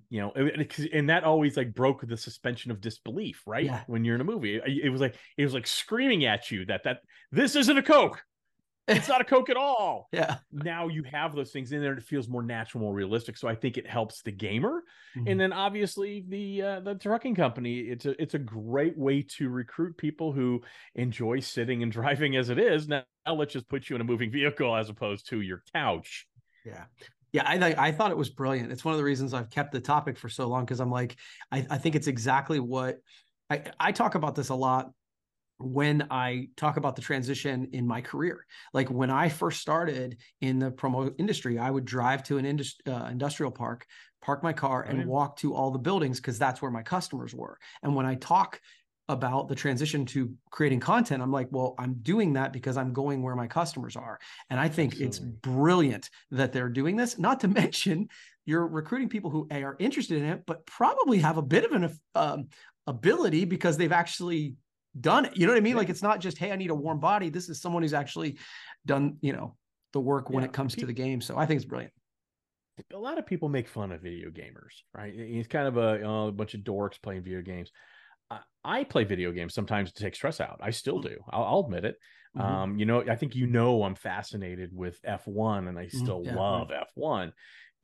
you 0.09 0.21
know, 0.21 0.33
and 0.33 1.11
that 1.11 1.25
always 1.25 1.57
like 1.57 1.75
broke 1.75 2.07
the 2.07 2.17
suspension 2.17 2.71
of 2.71 2.81
disbelief, 2.81 3.43
right? 3.47 3.67
Yeah. 3.67 3.83
When 3.87 4.05
you're 4.05 4.15
in 4.15 4.21
a 4.21 4.25
movie, 4.25 4.57
it, 4.57 4.63
it 4.85 4.89
was 4.91 5.01
like 5.01 5.17
it 5.37 5.45
was 5.45 5.55
like 5.55 5.67
screaming 5.67 6.25
at 6.25 6.51
you 6.51 6.65
that 6.67 6.85
that 6.85 7.01
this 7.31 7.57
isn't 7.57 7.77
a 7.77 7.83
Coke. 7.83 8.23
It's 8.87 9.09
not 9.09 9.21
a 9.21 9.25
Coke 9.25 9.49
at 9.49 9.57
all. 9.57 10.09
yeah. 10.13 10.37
Now 10.53 10.89
you 10.89 11.05
have 11.05 11.35
those 11.35 11.53
things 11.53 11.73
in 11.73 11.81
there. 11.81 11.93
and 11.93 12.01
It 12.01 12.05
feels 12.07 12.29
more 12.29 12.43
natural, 12.43 12.83
more 12.83 12.93
realistic. 12.93 13.39
So 13.39 13.49
I 13.49 13.55
think 13.55 13.79
it 13.79 13.87
helps 13.87 14.23
the 14.23 14.33
gamer. 14.33 14.83
Mhm. 15.17 15.31
And 15.31 15.41
then 15.41 15.53
obviously 15.53 16.25
the 16.29 16.63
uh, 16.63 16.81
the 16.81 16.95
trucking 16.95 17.35
company. 17.35 17.79
It's 17.81 18.05
a 18.05 18.21
it's 18.21 18.35
a 18.35 18.39
great 18.39 18.97
way 18.97 19.23
to 19.37 19.49
recruit 19.49 19.97
people 19.97 20.33
who 20.33 20.63
enjoy 20.95 21.41
sitting 21.41 21.83
and 21.83 21.91
driving 22.01 22.37
as 22.37 22.51
it 22.51 22.59
is. 22.59 22.89
Now 22.89 23.05
let's 23.33 23.53
just 23.53 23.69
put 23.69 23.89
you 23.89 23.97
in 23.97 24.03
a 24.03 24.05
moving 24.05 24.31
vehicle 24.31 24.75
as 24.77 24.89
opposed 24.91 25.29
to 25.31 25.41
your 25.41 25.63
couch. 25.73 26.27
Yeah. 26.65 26.85
Yeah, 27.33 27.43
I 27.47 27.59
th- 27.59 27.77
I 27.77 27.91
thought 27.91 28.13
it 28.13 28.17
was 28.17 28.31
brilliant. 28.31 28.71
It's 28.71 28.85
one 28.85 28.95
of 28.95 28.99
the 28.99 29.05
reasons 29.05 29.35
I've 29.35 29.51
kept 29.51 29.73
the 29.73 29.81
topic 29.81 30.17
for 30.17 30.29
so 30.29 30.47
long 30.47 30.65
because 30.65 30.79
I'm 30.79 30.91
like, 30.91 31.17
I, 31.51 31.67
I 31.69 31.79
think 31.79 31.97
it's 31.97 32.07
exactly 32.07 32.61
what 32.61 32.99
I, 33.51 33.63
I 33.81 33.91
talk 33.91 34.15
about 34.15 34.37
this 34.37 34.51
a 34.51 34.55
lot 34.55 34.93
when 35.59 36.07
I 36.11 36.49
talk 36.57 36.77
about 36.77 36.97
the 36.97 37.03
transition 37.03 37.71
in 37.73 37.87
my 37.87 38.01
career. 38.01 38.47
Like 38.73 38.89
when 38.89 39.11
I 39.11 39.29
first 39.29 39.61
started 39.61 40.19
in 40.41 40.59
the 40.59 40.71
promo 40.71 41.13
industry, 41.19 41.59
I 41.59 41.71
would 41.71 41.85
drive 41.85 42.23
to 42.25 42.39
an 42.39 42.45
indus- 42.45 42.79
uh, 42.87 43.09
industrial 43.11 43.53
park, 43.53 43.87
park 44.23 44.43
my 44.43 44.53
car, 44.53 44.83
and 44.83 45.07
walk 45.07 45.37
to 45.39 45.55
all 45.55 45.71
the 45.71 45.79
buildings 45.79 46.21
because 46.21 46.39
that's 46.39 46.63
where 46.63 46.71
my 46.71 46.83
customers 46.83 47.35
were. 47.35 47.59
And 47.83 47.95
when 47.95 48.07
I 48.07 48.15
talk 48.15 48.61
about 49.09 49.49
the 49.49 49.55
transition 49.55 50.07
to 50.07 50.33
creating 50.51 50.81
content, 50.81 51.23
I'm 51.23 51.33
like, 51.33 51.49
well, 51.51 51.75
I'm 51.79 51.95
doing 51.95 52.35
that 52.35 52.53
because 52.53 52.77
I'm 52.77 52.93
going 52.93 53.23
where 53.23 53.37
my 53.37 53.47
customers 53.47 53.97
are. 53.97 54.19
And 54.49 54.59
I 54.59 54.69
think 54.69 55.01
it's 55.01 55.19
brilliant 55.19 56.09
that 56.31 56.53
they're 56.53 56.71
doing 56.71 56.97
this. 56.97 57.19
Not 57.19 57.41
to 57.41 57.49
mention, 57.63 58.09
you're 58.47 58.67
recruiting 58.67 59.09
people 59.09 59.31
who 59.31 59.47
A, 59.51 59.63
are 59.63 59.77
interested 59.79 60.19
in 60.19 60.25
it, 60.25 60.45
but 60.47 60.65
probably 60.67 61.19
have 61.19 61.37
a 61.37 61.43
bit 61.43 61.65
of 61.65 61.73
an 61.73 61.99
um, 62.15 62.49
ability 62.87 63.45
because 63.45 63.77
they've 63.77 63.93
actually 63.93 64.55
done 64.99 65.27
it. 65.27 65.37
You 65.37 65.47
know 65.47 65.53
what 65.53 65.59
I 65.59 65.63
mean? 65.63 65.73
Yeah. 65.73 65.79
Like 65.79 65.91
it's 65.91 66.03
not 66.03 66.21
just, 66.21 66.39
hey, 66.39 66.53
I 66.53 66.57
need 66.57 66.71
a 66.71 66.75
warm 66.75 67.01
body. 67.01 67.29
This 67.29 67.49
is 67.49 67.61
someone 67.61 67.83
who's 67.83 67.95
actually 67.95 68.39
done, 68.87 69.17
you 69.21 69.33
know, 69.33 69.57
the 69.93 70.01
work 70.01 70.31
when 70.31 70.43
Yeah, 70.43 70.49
it 70.49 70.53
comes 70.53 70.75
to 70.77 70.87
the 70.87 70.93
game. 70.93 71.21
So 71.21 71.37
I 71.37 71.47
think 71.47 71.59
it's 71.59 71.67
brilliant. 71.67 71.93
a 72.93 72.99
lot 72.99 73.19
of 73.19 73.27
people 73.27 73.49
make 73.49 73.69
fun 73.69 73.93
of 73.93 74.01
video 74.01 74.31
gamers, 74.31 74.83
right? 74.95 75.13
It's 75.15 75.49
kind 75.49 75.69
of 75.69 75.77
a, 75.77 76.07
uh, 76.07 76.27
a 76.29 76.33
bunch 76.33 76.55
of 76.55 76.61
dorks 76.61 77.01
playing 77.01 77.23
video 77.23 77.43
games. 77.43 77.71
I, 78.65 78.85
play 78.85 79.05
video 79.05 79.33
games 79.33 79.55
sometimes 79.55 79.93
to 79.93 80.03
take 80.03 80.15
stress 80.15 80.41
out. 80.41 80.61
I 80.63 80.71
still 80.71 81.01
do. 81.01 81.19
I'll, 81.31 81.45
I'll 81.45 81.61
admit 81.61 81.85
it. 81.85 81.97
Mhm. 82.37 82.43
Um, 82.43 82.79
you 82.79 82.87
know, 82.87 83.05
I 83.09 83.17
think 83.17 83.35
you 83.35 83.47
know 83.47 83.83
I'm 83.85 83.95
fascinated 83.95 84.71
with 84.75 85.01
F1 85.03 85.69
and 85.69 85.79
I 85.79 85.87
still 85.89 86.23
yeah, 86.25 86.31
right. 86.31 86.41
love 86.41 86.71
F1. 86.97 87.33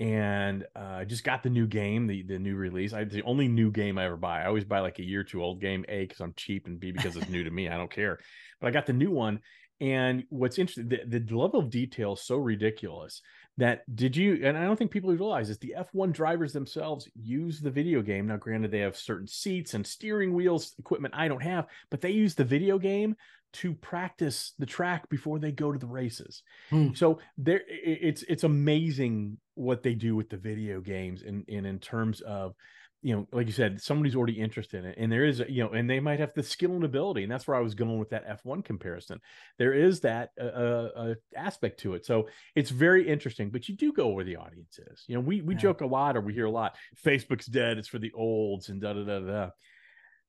And 0.00 0.64
uh, 0.74 0.96
I 1.00 1.04
just 1.04 1.24
got 1.24 1.42
the 1.42 1.50
new 1.50 1.66
game, 1.66 2.06
the 2.06 2.22
the 2.22 2.38
new 2.38 2.56
release. 2.56 2.94
I 2.94 3.04
the 3.04 3.22
only 3.22 3.48
new 3.48 3.70
game 3.70 3.98
I 3.98 4.06
ever 4.06 4.16
buy. 4.16 4.42
I 4.42 4.46
always 4.46 4.64
buy 4.64 4.80
like 4.80 4.98
a 4.98 5.04
year 5.04 5.20
or 5.20 5.24
two 5.24 5.44
old 5.44 5.60
game, 5.60 5.84
A, 5.90 6.06
because 6.06 6.20
I'm 6.20 6.32
cheap, 6.36 6.66
and 6.66 6.80
B, 6.80 6.90
because 6.90 7.16
it's 7.16 7.28
new 7.28 7.44
to 7.44 7.50
me. 7.50 7.68
I 7.68 7.76
don't 7.76 7.90
care. 7.90 8.18
But 8.60 8.68
I 8.68 8.70
got 8.70 8.86
the 8.86 8.94
new 8.94 9.10
one. 9.10 9.40
And 9.78 10.24
what's 10.28 10.58
interesting, 10.58 10.88
the, 10.88 11.20
the 11.20 11.36
level 11.36 11.60
of 11.60 11.70
detail 11.70 12.14
is 12.14 12.22
so 12.22 12.36
ridiculous 12.36 13.20
that 13.60 13.84
did 13.94 14.16
you 14.16 14.40
and 14.42 14.56
I 14.56 14.64
don't 14.64 14.76
think 14.76 14.90
people 14.90 15.10
realize 15.10 15.48
this, 15.48 15.58
the 15.58 15.74
F1 15.78 16.12
drivers 16.12 16.54
themselves 16.54 17.08
use 17.14 17.60
the 17.60 17.70
video 17.70 18.00
game. 18.00 18.26
Now, 18.26 18.38
granted, 18.38 18.70
they 18.70 18.78
have 18.80 18.96
certain 18.96 19.26
seats 19.26 19.74
and 19.74 19.86
steering 19.86 20.32
wheels, 20.32 20.74
equipment 20.78 21.14
I 21.14 21.28
don't 21.28 21.42
have, 21.42 21.66
but 21.90 22.00
they 22.00 22.10
use 22.10 22.34
the 22.34 22.44
video 22.44 22.78
game 22.78 23.16
to 23.52 23.74
practice 23.74 24.54
the 24.58 24.66
track 24.66 25.08
before 25.10 25.38
they 25.38 25.52
go 25.52 25.72
to 25.72 25.78
the 25.78 25.86
races. 25.86 26.42
Hmm. 26.70 26.94
So 26.94 27.18
there 27.36 27.60
it's 27.68 28.22
it's 28.28 28.44
amazing 28.44 29.36
what 29.54 29.82
they 29.82 29.94
do 29.94 30.16
with 30.16 30.30
the 30.30 30.38
video 30.38 30.80
games 30.80 31.22
and 31.22 31.44
in, 31.46 31.66
in 31.66 31.78
terms 31.80 32.22
of 32.22 32.54
you 33.02 33.14
know, 33.16 33.26
like 33.32 33.46
you 33.46 33.52
said, 33.52 33.80
somebody's 33.80 34.14
already 34.14 34.38
interested 34.40 34.84
in 34.84 34.90
it, 34.90 34.98
and 34.98 35.10
there 35.10 35.24
is, 35.24 35.40
a- 35.40 35.50
you 35.50 35.62
know, 35.64 35.70
and 35.70 35.88
they 35.88 36.00
might 36.00 36.20
have 36.20 36.34
the 36.34 36.42
skill 36.42 36.72
and 36.74 36.84
ability, 36.84 37.22
and 37.22 37.32
that's 37.32 37.46
where 37.46 37.56
I 37.56 37.60
was 37.60 37.74
going 37.74 37.98
with 37.98 38.10
that 38.10 38.26
F1 38.28 38.62
comparison. 38.64 39.20
There 39.58 39.72
is 39.72 40.00
that 40.00 40.30
uh, 40.40 40.44
uh, 40.44 40.90
uh, 40.96 41.14
aspect 41.36 41.80
to 41.80 41.94
it, 41.94 42.04
so 42.04 42.28
it's 42.54 42.70
very 42.70 43.08
interesting. 43.08 43.50
But 43.50 43.68
you 43.68 43.76
do 43.76 43.92
go 43.92 44.08
where 44.08 44.24
the 44.24 44.36
audience 44.36 44.78
is. 44.78 45.04
You 45.06 45.14
know, 45.14 45.20
we 45.22 45.40
we 45.40 45.54
Yeah. 45.54 45.60
joke 45.60 45.80
a 45.80 45.86
lot, 45.86 46.16
or 46.16 46.20
we 46.20 46.34
hear 46.34 46.46
a 46.46 46.50
lot. 46.50 46.76
Facebook's 47.04 47.46
dead; 47.46 47.78
it's 47.78 47.88
for 47.88 47.98
the 47.98 48.12
olds, 48.12 48.68
and 48.68 48.80
da 48.80 48.92
da 48.92 49.04
da 49.04 49.18
da. 49.20 49.50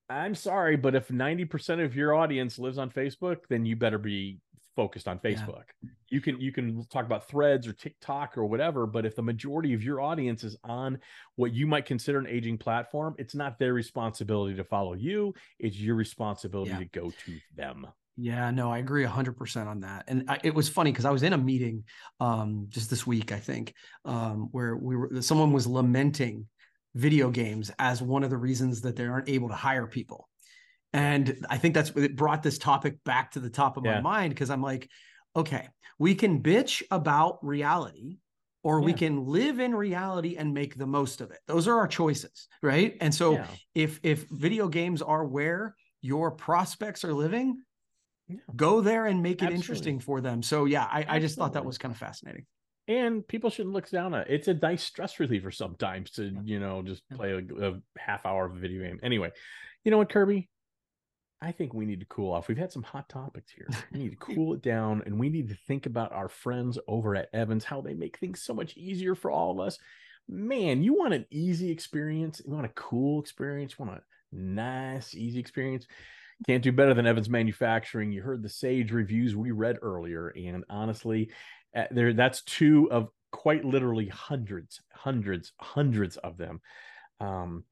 I'm 0.09 0.35
sorry, 0.35 0.75
but 0.75 0.93
if 0.93 1.07
90% 1.07 1.83
of 1.85 1.95
your 1.95 2.13
audience 2.13 2.59
lives 2.59 2.77
on 2.77 2.89
Facebook, 2.89 3.37
then 3.49 3.65
you 3.65 3.77
better 3.77 3.97
be 3.97 4.39
focused 4.75 5.07
on 5.07 5.19
Yeah. 5.23 5.31
Facebook. 5.31 5.63
You 6.09 6.21
can 6.21 6.39
you 6.39 6.51
can 6.51 6.85
talk 6.87 7.05
about 7.05 7.27
threads 7.27 7.67
or 7.67 7.73
TikTok 7.73 8.37
or 8.37 8.45
whatever, 8.45 8.85
but 8.87 9.05
if 9.05 9.15
the 9.15 9.21
majority 9.21 9.73
of 9.73 9.83
your 9.83 10.01
audience 10.01 10.43
is 10.43 10.55
on 10.63 10.99
what 11.35 11.53
you 11.53 11.67
might 11.67 11.85
consider 11.85 12.19
an 12.19 12.27
aging 12.27 12.57
platform, 12.57 13.15
it's 13.17 13.35
not 13.35 13.59
their 13.59 13.73
responsibility 13.73 14.55
to 14.55 14.63
follow 14.63 14.93
you, 14.93 15.33
it's 15.59 15.77
your 15.79 15.95
responsibility 15.95 16.71
Yeah. 16.71 16.79
to 16.79 16.85
go 16.85 17.11
to 17.11 17.39
them. 17.55 17.87
Yeah, 18.17 18.51
no, 18.51 18.71
I 18.71 18.79
agree 18.79 19.03
100% 19.05 19.67
on 19.67 19.79
that. 19.81 20.03
And 20.07 20.29
I, 20.29 20.37
it 20.43 20.53
was 20.53 20.67
funny 20.67 20.91
because 20.91 21.05
I 21.05 21.11
was 21.11 21.23
in 21.23 21.33
a 21.33 21.37
meeting 21.37 21.85
um, 22.19 22.65
just 22.69 22.89
this 22.89 23.07
week, 23.07 23.31
I 23.31 23.39
think, 23.39 23.73
um, 24.05 24.49
where 24.51 24.75
we 24.75 24.95
were 24.97 25.21
someone 25.21 25.53
was 25.53 25.65
lamenting 25.65 26.47
video 26.93 27.29
games 27.31 27.71
as 27.79 28.01
one 28.01 28.23
of 28.23 28.29
the 28.29 28.37
reasons 28.37 28.81
that 28.81 28.97
they 28.97 29.05
aren't 29.05 29.29
able 29.29 29.47
to 29.47 29.55
hire 29.55 29.87
people. 29.87 30.27
And 30.93 31.45
I 31.49 31.57
think 31.57 31.73
that's 31.73 31.91
it 31.91 32.15
brought 32.15 32.43
this 32.43 32.57
topic 32.57 33.03
back 33.05 33.31
to 33.31 33.39
the 33.39 33.49
top 33.49 33.77
of 33.77 33.83
my 33.83 34.01
mind 34.01 34.31
because 34.33 34.49
I'm 34.49 34.61
like, 34.61 34.89
okay, 35.35 35.67
we 35.99 36.15
can 36.15 36.41
bitch 36.43 36.83
about 36.91 37.39
reality 37.45 38.17
or 38.63 38.81
we 38.81 38.93
can 38.93 39.25
live 39.25 39.59
in 39.59 39.73
reality 39.73 40.35
and 40.37 40.53
make 40.53 40.77
the 40.77 40.85
most 40.85 41.21
of 41.21 41.31
it. 41.31 41.39
Those 41.47 41.67
are 41.67 41.77
our 41.77 41.87
choices, 41.87 42.47
right? 42.61 42.95
And 43.01 43.13
so 43.15 43.33
Yeah. 43.35 43.47
if 43.73 43.99
if 44.03 44.25
video 44.29 44.67
games 44.67 45.01
are 45.01 45.25
where 45.25 45.75
your 46.01 46.31
prospects 46.31 47.03
are 47.05 47.13
living, 47.13 47.63
Yeah. 48.27 48.37
go 48.55 48.81
there 48.81 49.05
and 49.05 49.23
make 49.23 49.41
it 49.41 49.45
Absolutely. 49.45 49.55
interesting 49.55 49.99
for 49.99 50.21
them. 50.21 50.43
So 50.43 50.65
yeah, 50.65 50.83
I, 50.83 51.05
I 51.07 51.19
just 51.19 51.37
thought 51.37 51.53
that 51.53 51.65
was 51.65 51.77
kind 51.77 51.91
of 51.93 51.97
fascinating. 51.97 52.45
and 52.87 53.25
people 53.27 53.49
shouldn't 53.49 53.73
look 53.73 53.89
down 53.89 54.13
at 54.13 54.27
it. 54.27 54.33
It's 54.33 54.47
a 54.47 54.53
nice 54.55 54.83
stress 54.83 55.19
reliever 55.19 55.51
sometimes 55.51 56.11
to 56.11 56.23
you 56.43 56.59
know 56.59 56.81
just 56.81 57.07
play 57.09 57.31
a, 57.31 57.69
a 57.69 57.79
half 57.97 58.25
hour 58.25 58.45
of 58.45 58.55
a 58.55 58.59
video 58.59 58.81
game 58.83 58.99
anyway 59.03 59.31
you 59.85 59.91
know 59.91 59.97
what 59.99 60.09
kirby 60.09 60.49
i 61.41 61.51
think 61.51 61.73
we 61.73 61.85
need 61.85 61.99
to 61.99 62.05
cool 62.05 62.31
off. 62.33 62.47
We've 62.47 62.57
had 62.57 62.71
some 62.71 62.83
hot 62.83 63.09
topics 63.09 63.51
here. 63.51 63.67
We 63.91 63.99
need 63.99 64.11
to 64.11 64.15
cool 64.35 64.53
it 64.53 64.61
down 64.61 65.03
and 65.05 65.19
we 65.19 65.29
need 65.29 65.49
to 65.49 65.57
think 65.67 65.85
about 65.85 66.11
our 66.11 66.29
friends 66.29 66.77
over 66.87 67.15
at 67.15 67.29
evans 67.33 67.63
how 67.63 67.81
they 67.81 67.93
make 67.93 68.17
things 68.17 68.41
so 68.41 68.53
much 68.53 68.77
easier 68.77 69.15
for 69.15 69.31
all 69.31 69.51
of 69.51 69.59
us. 69.59 69.77
Man 70.29 70.83
you 70.83 70.93
want 70.93 71.13
an 71.13 71.25
easy 71.31 71.71
experience? 71.71 72.41
You 72.45 72.53
want 72.53 72.65
a 72.65 72.69
cool 72.69 73.19
experience? 73.19 73.75
You 73.77 73.85
want 73.85 73.99
a 73.99 74.35
nice 74.35 75.15
easy 75.15 75.39
experience? 75.39 75.87
Can't 76.47 76.63
do 76.63 76.71
better 76.71 76.93
than 76.93 77.05
Evans 77.05 77.29
Manufacturing. 77.29 78.11
You 78.11 78.21
heard 78.21 78.41
the 78.41 78.49
Sage 78.49 78.91
reviews 78.91 79.35
we 79.35 79.51
read 79.51 79.77
earlier, 79.81 80.29
and 80.29 80.63
honestly, 80.69 81.29
uh, 81.75 81.83
there 81.91 82.13
that's 82.13 82.41
two 82.41 82.91
of 82.91 83.09
quite 83.31 83.63
literally 83.63 84.07
hundreds, 84.07 84.81
hundreds, 84.91 85.53
hundreds 85.59 86.17
of 86.17 86.37
them. 86.37 86.59
Um, 87.19 87.63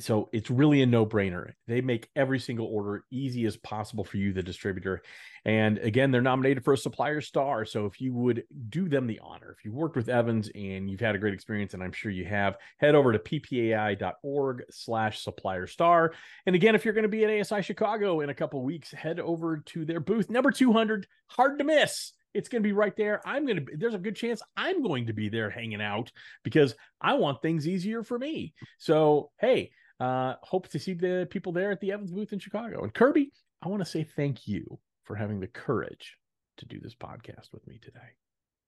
so 0.00 0.28
it's 0.32 0.50
really 0.50 0.82
a 0.82 0.86
no-brainer. 0.86 1.52
They 1.68 1.80
make 1.80 2.10
every 2.16 2.40
single 2.40 2.66
order 2.66 3.04
easy 3.10 3.44
as 3.44 3.56
possible 3.56 4.02
for 4.02 4.16
you, 4.16 4.32
the 4.32 4.42
distributor. 4.42 5.02
And 5.44 5.78
again, 5.78 6.10
they're 6.10 6.20
nominated 6.20 6.64
for 6.64 6.72
a 6.72 6.78
supplier 6.78 7.20
star. 7.20 7.64
So 7.64 7.86
if 7.86 8.00
you 8.00 8.12
would 8.14 8.44
do 8.68 8.88
them 8.88 9.06
the 9.06 9.20
honor, 9.22 9.54
if 9.56 9.64
you 9.64 9.72
worked 9.72 9.94
with 9.94 10.08
Evans 10.08 10.50
and 10.56 10.90
you've 10.90 11.00
had 11.00 11.14
a 11.14 11.18
great 11.18 11.34
experience, 11.34 11.72
and 11.72 11.84
I'm 11.84 11.92
sure 11.92 12.10
you 12.10 12.24
have, 12.24 12.56
head 12.78 12.96
over 12.96 13.12
to 13.12 13.18
ppai.org 13.20 14.64
slash 14.70 15.22
supplier 15.22 15.68
star. 15.68 16.12
And 16.46 16.56
again, 16.56 16.74
if 16.74 16.84
you're 16.84 16.94
going 16.94 17.02
to 17.02 17.08
be 17.08 17.24
at 17.24 17.40
ASI 17.40 17.62
Chicago 17.62 18.20
in 18.20 18.30
a 18.30 18.34
couple 18.34 18.62
weeks, 18.62 18.90
head 18.90 19.20
over 19.20 19.58
to 19.66 19.84
their 19.84 20.00
booth, 20.00 20.30
number 20.30 20.50
200. 20.50 21.06
Hard 21.28 21.58
to 21.58 21.64
miss. 21.64 22.12
It's 22.36 22.50
going 22.50 22.62
to 22.62 22.66
be 22.66 22.72
right 22.72 22.94
there. 22.96 23.26
I'm 23.26 23.46
going 23.46 23.56
to 23.56 23.62
be, 23.62 23.76
there's 23.76 23.94
a 23.94 23.98
good 23.98 24.14
chance 24.14 24.42
I'm 24.56 24.82
going 24.82 25.06
to 25.06 25.14
be 25.14 25.30
there 25.30 25.48
hanging 25.48 25.80
out 25.80 26.12
because 26.44 26.74
I 27.00 27.14
want 27.14 27.40
things 27.40 27.66
easier 27.66 28.02
for 28.02 28.18
me. 28.18 28.52
So, 28.78 29.30
hey, 29.40 29.70
uh, 30.00 30.34
hope 30.42 30.68
to 30.68 30.78
see 30.78 30.92
the 30.92 31.26
people 31.30 31.52
there 31.52 31.70
at 31.70 31.80
the 31.80 31.92
Evans 31.92 32.12
booth 32.12 32.34
in 32.34 32.38
Chicago. 32.38 32.82
And 32.82 32.92
Kirby, 32.92 33.32
I 33.62 33.68
want 33.68 33.80
to 33.82 33.90
say 33.90 34.04
thank 34.04 34.46
you 34.46 34.78
for 35.04 35.16
having 35.16 35.40
the 35.40 35.46
courage 35.46 36.18
to 36.58 36.66
do 36.66 36.78
this 36.78 36.94
podcast 36.94 37.52
with 37.52 37.66
me 37.66 37.78
today. 37.80 38.00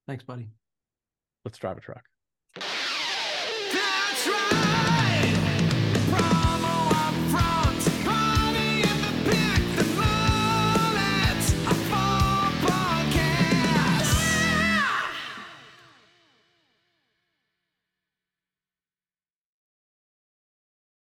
Thanks, 0.06 0.24
buddy. 0.24 0.48
Let's 1.44 1.58
drive 1.58 1.76
a 1.76 1.80
truck. 1.80 2.04
That's 2.54 4.26
right. 4.26 4.48
Promo 4.48 4.64
up 4.64 4.78
front. 4.78 4.87